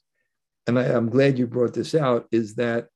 [0.67, 2.89] and I, I'm glad you brought this out, is that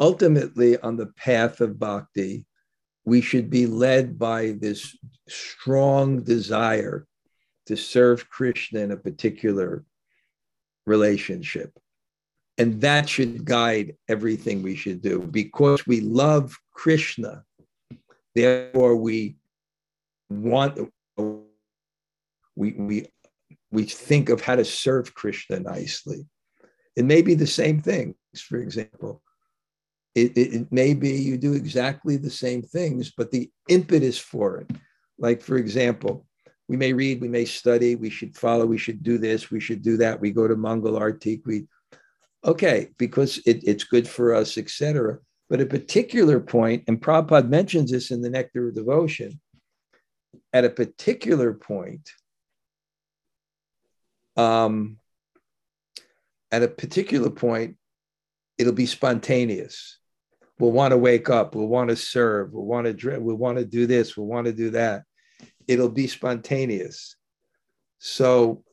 [0.00, 2.46] ultimately on the path of bhakti,
[3.04, 4.96] we should be led by this
[5.28, 7.06] strong desire
[7.66, 9.84] to serve Krishna in a particular
[10.86, 11.78] relationship.
[12.56, 17.44] And that should guide everything we should do because we love Krishna.
[18.34, 19.36] Therefore, we
[20.28, 20.78] want,
[22.56, 23.06] we, we,
[23.70, 26.26] we think of how to serve Krishna nicely.
[26.96, 29.22] It may be the same things, for example.
[30.14, 34.58] It, it, it, may be you do exactly the same things, but the impetus for
[34.58, 34.70] it,
[35.18, 36.26] like for example,
[36.66, 39.82] we may read, we may study, we should follow, we should do this, we should
[39.82, 40.20] do that.
[40.20, 41.66] We go to Mangal Aratik, we
[42.44, 45.18] okay, because it, it's good for us, etc.
[45.48, 49.40] But a particular point, and Prabhupada mentions this in the Nectar of Devotion,
[50.52, 52.10] at a particular point,
[54.36, 54.98] um,
[56.50, 57.76] at a particular point,
[58.56, 59.98] it'll be spontaneous.
[60.58, 61.54] We'll want to wake up.
[61.54, 62.52] We'll want to serve.
[62.52, 64.16] We'll want to we'll want to do this.
[64.16, 65.04] We'll want to do that
[65.68, 67.14] it'll be spontaneous.
[67.98, 68.64] So,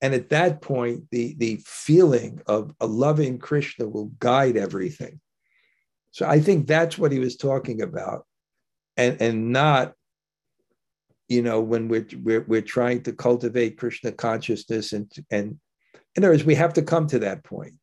[0.00, 5.20] and at that point, the, the feeling of a loving Krishna will guide everything.
[6.10, 8.26] So I think that's what he was talking about.
[8.96, 9.94] And, and not,
[11.32, 15.58] you know, when we're, we're, we're trying to cultivate Krishna consciousness and, and
[16.14, 17.74] in other words, we have to come to that point.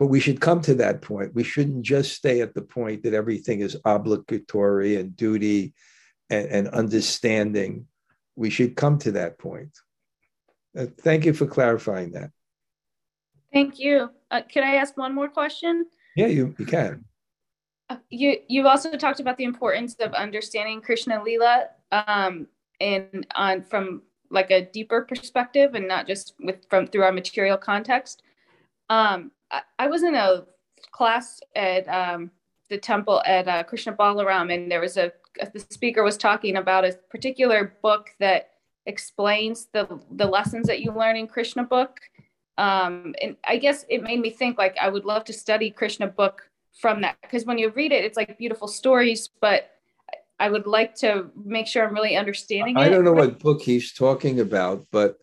[0.00, 1.34] But we should come to that point.
[1.34, 5.74] We shouldn't just stay at the point that everything is obligatory and duty
[6.28, 7.86] and, and understanding,
[8.34, 9.78] we should come to that point.
[10.76, 12.30] Uh, thank you for clarifying that.
[13.52, 14.10] Thank you.
[14.30, 15.86] Uh, can I ask one more question?
[16.16, 17.04] Yeah, you, you can.
[17.90, 22.46] Uh, you you've also talked about the importance of understanding Krishna Lila um,
[22.80, 27.56] and on from like a deeper perspective and not just with from through our material
[27.56, 28.22] context.
[28.88, 30.44] Um, I, I was in a
[30.92, 32.30] class at um,
[32.68, 35.12] the temple at uh, Krishna Balaram, and there was a
[35.52, 38.50] the speaker was talking about a particular book that
[38.86, 42.00] explains the the lessons that you learn in Krishna book.
[42.58, 46.06] Um, and I guess it made me think like I would love to study Krishna
[46.06, 49.70] book from that because when you read it, it's like beautiful stories, but
[50.40, 52.90] I would like to make sure I'm really understanding I it.
[52.90, 55.16] don't know what book he's talking about, but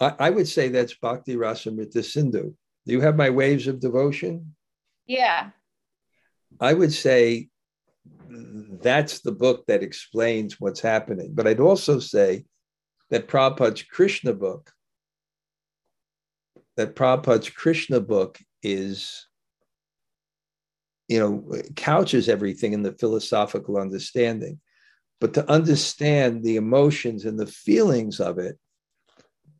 [0.00, 2.52] I, I would say that's Bhakti Rasamrita Sindhu.
[2.84, 4.56] Do you have my waves of devotion?
[5.06, 5.50] Yeah.
[6.60, 7.48] I would say
[8.28, 11.30] that's the book that explains what's happening.
[11.32, 12.44] But I'd also say
[13.10, 14.72] that Prabhupada's Krishna book,
[16.76, 19.28] that Prabhupada's Krishna book is,
[21.10, 24.60] you know, couches everything in the philosophical understanding.
[25.20, 28.56] But to understand the emotions and the feelings of it,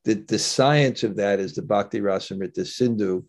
[0.05, 3.24] the, the science of that is the Bhakti Rasamrita Sindhu,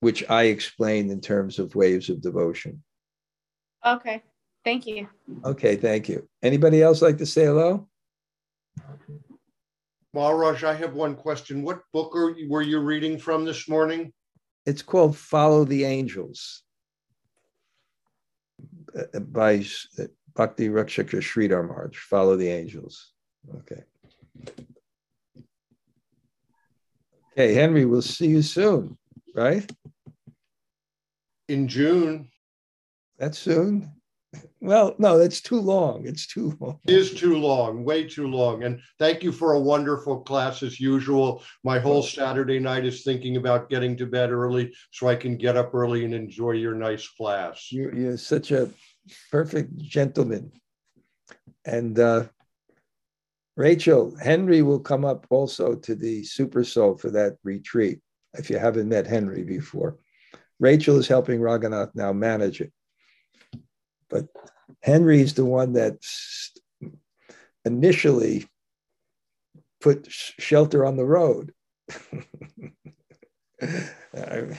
[0.00, 2.82] which I explained in terms of waves of devotion.
[3.86, 4.20] Okay.
[4.64, 5.06] Thank you.
[5.44, 6.28] Okay, thank you.
[6.42, 7.88] Anybody else like to say hello?
[10.12, 11.62] Maharaj, I have one question.
[11.62, 14.12] What book are you, were you reading from this morning?
[14.66, 16.64] It's called Follow the Angels
[19.32, 19.64] by
[20.34, 21.96] Bhakti Rakshaka Sridhar Maharaj.
[21.96, 23.12] Follow the Angels.
[23.56, 23.82] Okay.
[27.32, 28.96] Okay, Henry, we'll see you soon,
[29.34, 29.68] right?
[31.48, 32.28] In June.
[33.18, 33.90] That's soon.
[34.64, 36.06] Well, no, that's too long.
[36.06, 36.80] It's too long.
[36.88, 38.64] It is too long, way too long.
[38.64, 41.42] And thank you for a wonderful class as usual.
[41.64, 45.58] My whole Saturday night is thinking about getting to bed early so I can get
[45.58, 47.70] up early and enjoy your nice class.
[47.70, 48.70] You're, you're such a
[49.30, 50.50] perfect gentleman.
[51.66, 52.24] And uh,
[53.58, 58.00] Rachel, Henry will come up also to the Super Soul for that retreat
[58.32, 59.98] if you haven't met Henry before.
[60.58, 62.72] Rachel is helping Raghunath now manage it.
[64.08, 64.28] But
[64.84, 65.96] Henry's the one that
[67.64, 68.46] initially
[69.80, 71.54] put shelter on the road.
[74.12, 74.58] I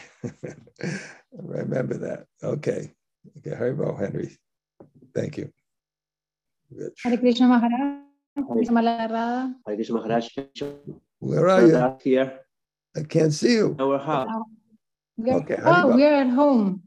[1.31, 2.25] remember that.
[2.43, 2.91] Okay.
[3.37, 3.51] Okay.
[3.51, 4.35] Haribol, Henry.
[5.13, 5.51] Thank you.
[7.03, 8.01] Hare Krishna Maharaj.
[8.35, 8.73] Hare Krishna
[9.93, 10.27] Maharaj.
[11.19, 11.97] Where are you?
[12.01, 12.39] Here.
[12.97, 13.75] I can't see you.
[13.79, 14.27] Our house.
[15.23, 15.59] Okay.
[15.63, 16.81] Oh, we're at home.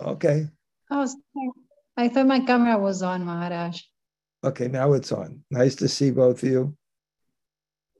[0.00, 0.46] Okay.
[0.92, 1.65] Oh, sorry.
[1.96, 3.80] I thought my camera was on, Maharaj.
[4.44, 5.42] Okay, now it's on.
[5.50, 6.76] Nice to see both of you.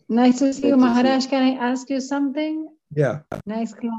[0.09, 1.27] Nice to see you, Maharaj.
[1.27, 2.69] Can I ask you something?
[2.95, 3.21] Yeah.
[3.47, 3.93] Nice class.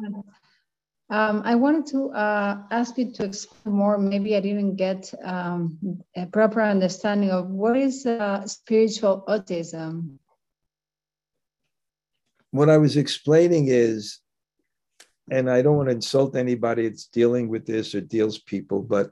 [1.09, 3.97] Um, I wanted to uh, ask you to explain more.
[3.97, 5.77] Maybe I didn't get um,
[6.15, 10.17] a proper understanding of what is uh, spiritual autism.
[12.51, 14.19] What I was explaining is,
[15.31, 19.11] and I don't want to insult anybody that's dealing with this or deals people, but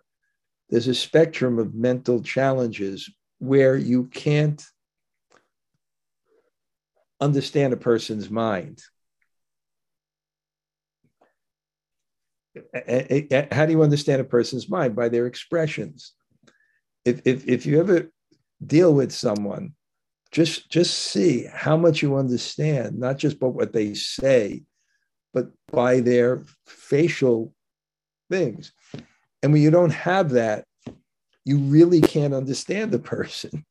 [0.69, 3.09] there's a spectrum of mental challenges
[3.39, 4.63] where you can't
[7.21, 8.81] understand a person's mind.
[13.51, 14.95] How do you understand a person's mind?
[14.95, 16.13] By their expressions.
[17.03, 18.09] If, if, if you ever
[18.65, 19.73] deal with someone,
[20.31, 24.63] just, just see how much you understand, not just by what they say,
[25.33, 27.53] but by their facial
[28.31, 28.73] things.
[29.45, 30.65] And when you don't have that,
[31.45, 33.63] you really can't understand the person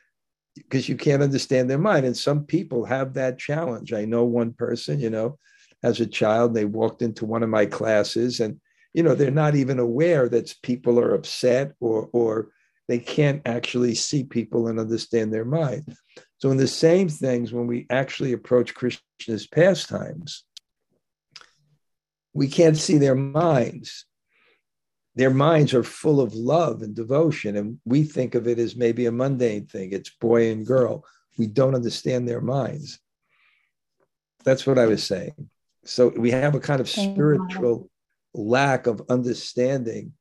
[0.56, 2.04] because you can't understand their mind.
[2.04, 3.92] And some people have that challenge.
[3.92, 5.38] I know one person, you know,
[5.84, 8.60] as a child, they walked into one of my classes and,
[8.94, 12.48] you know, they're not even aware that people are upset or, or
[12.88, 15.96] they can't actually see people and understand their mind.
[16.38, 20.42] So, in the same things, when we actually approach Krishna's pastimes,
[22.34, 24.04] we can't see their minds
[25.14, 27.56] their minds are full of love and devotion.
[27.56, 29.92] And we think of it as maybe a mundane thing.
[29.92, 31.04] It's boy and girl.
[31.38, 32.98] We don't understand their minds.
[34.44, 35.50] That's what I was saying.
[35.84, 37.90] So we have a kind of spiritual
[38.34, 40.12] lack of understanding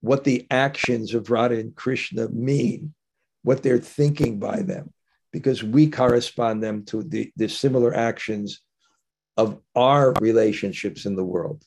[0.00, 2.94] what the actions of Radha and Krishna mean,
[3.42, 4.92] what they're thinking by them,
[5.32, 8.60] because we correspond them to the, the similar actions
[9.36, 11.64] of our relationships in the world.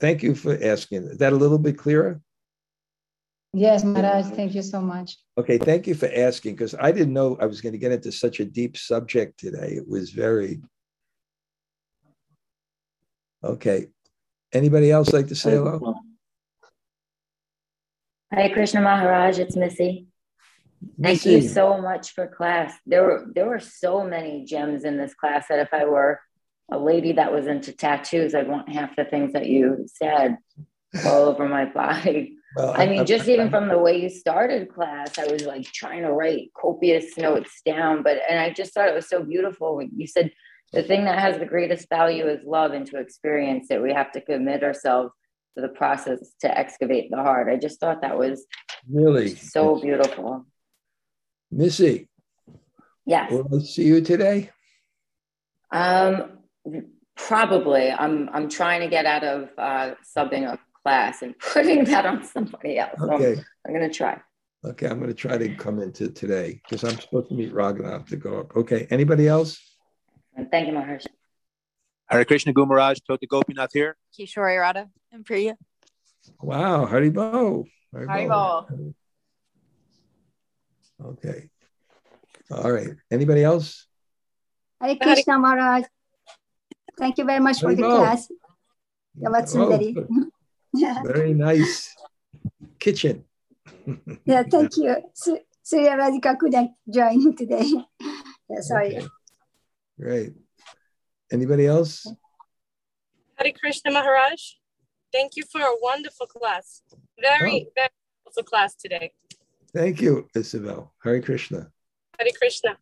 [0.00, 1.04] Thank you for asking.
[1.04, 2.20] Is that a little bit clearer?
[3.52, 5.16] Yes, Maharaj, thank you so much.
[5.36, 8.12] Okay, thank you for asking because I didn't know I was going to get into
[8.12, 9.72] such a deep subject today.
[9.72, 10.62] It was very
[13.42, 13.88] okay.
[14.52, 15.94] Anybody else like to say hello?
[18.32, 20.06] Hi, Krishna Maharaj, it's Missy.
[21.02, 21.32] Thank Missy.
[21.32, 22.72] you so much for class.
[22.86, 26.20] There were there were so many gems in this class that if I were
[26.70, 30.38] a lady that was into tattoos, I'd want half the things that you said
[31.06, 32.36] all over my body.
[32.56, 35.26] Well, I mean, I, just I, even I, from the way you started class, I
[35.26, 39.08] was like trying to write copious notes down, but and I just thought it was
[39.08, 39.80] so beautiful.
[39.82, 40.32] You said
[40.72, 44.12] the thing that has the greatest value is love, and to experience it, we have
[44.12, 45.12] to commit ourselves
[45.56, 47.48] to the process to excavate the heart.
[47.48, 48.44] I just thought that was
[48.90, 50.46] really so beautiful.
[51.50, 52.08] Missy.
[53.06, 53.32] Yes.
[53.32, 54.50] Will I see you today?
[55.72, 56.39] Um,
[57.16, 57.90] Probably.
[57.90, 62.24] I'm I'm trying to get out of uh, subbing a class and putting that on
[62.24, 63.00] somebody else.
[63.00, 63.34] Okay.
[63.34, 64.20] So I'm, I'm going to try.
[64.62, 68.08] Okay, I'm going to try to come into today because I'm supposed to meet Raghunath
[68.08, 68.54] to go up.
[68.54, 69.58] Okay, anybody else?
[70.50, 71.06] Thank you, Maharaj.
[72.10, 73.96] Hare Krishna Gumaraj, Tota Gopinath here.
[74.18, 75.56] Kishore Radha and Priya.
[76.42, 77.64] Wow, Haribol.
[77.94, 78.94] Haribol.
[81.02, 81.48] Okay.
[82.50, 82.90] All right.
[83.10, 83.86] Anybody else?
[84.80, 85.84] Hare Krishna Maharaj.
[87.00, 88.28] Thank you very much for the class.
[89.24, 89.78] Oh,
[90.74, 91.02] yeah.
[91.04, 91.96] Very nice
[92.78, 93.24] kitchen.
[94.26, 94.96] yeah, thank you.
[95.14, 97.72] So, Surya Radhika couldn't join today.
[98.48, 98.98] yeah, sorry.
[98.98, 99.06] Okay.
[99.98, 100.32] Great.
[101.32, 102.06] Anybody else?
[103.36, 104.40] Hare Krishna Maharaj.
[105.10, 106.82] Thank you for a wonderful class.
[107.18, 107.72] Very, oh.
[107.74, 107.88] very
[108.24, 109.12] wonderful class today.
[109.74, 110.92] Thank you, Isabel.
[111.02, 111.70] Hare Krishna.
[112.18, 112.76] Hare Krishna.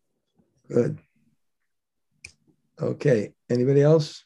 [0.67, 0.99] Good.
[2.81, 3.33] Okay.
[3.49, 4.23] Anybody else?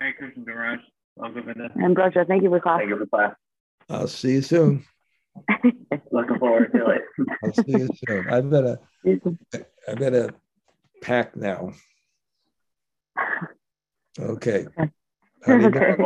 [0.00, 0.80] Hey, Krishna Maharaj.
[1.18, 2.78] And Broja, thank you for class.
[2.78, 3.34] Thank you for class.
[3.88, 4.84] I'll see you soon.
[6.12, 7.02] Looking forward to it.
[7.44, 8.28] I'll see you soon.
[8.30, 8.78] I better,
[9.88, 10.30] I better
[11.02, 11.72] pack now.
[14.18, 14.66] Okay.
[14.78, 14.90] okay.
[15.48, 15.96] okay.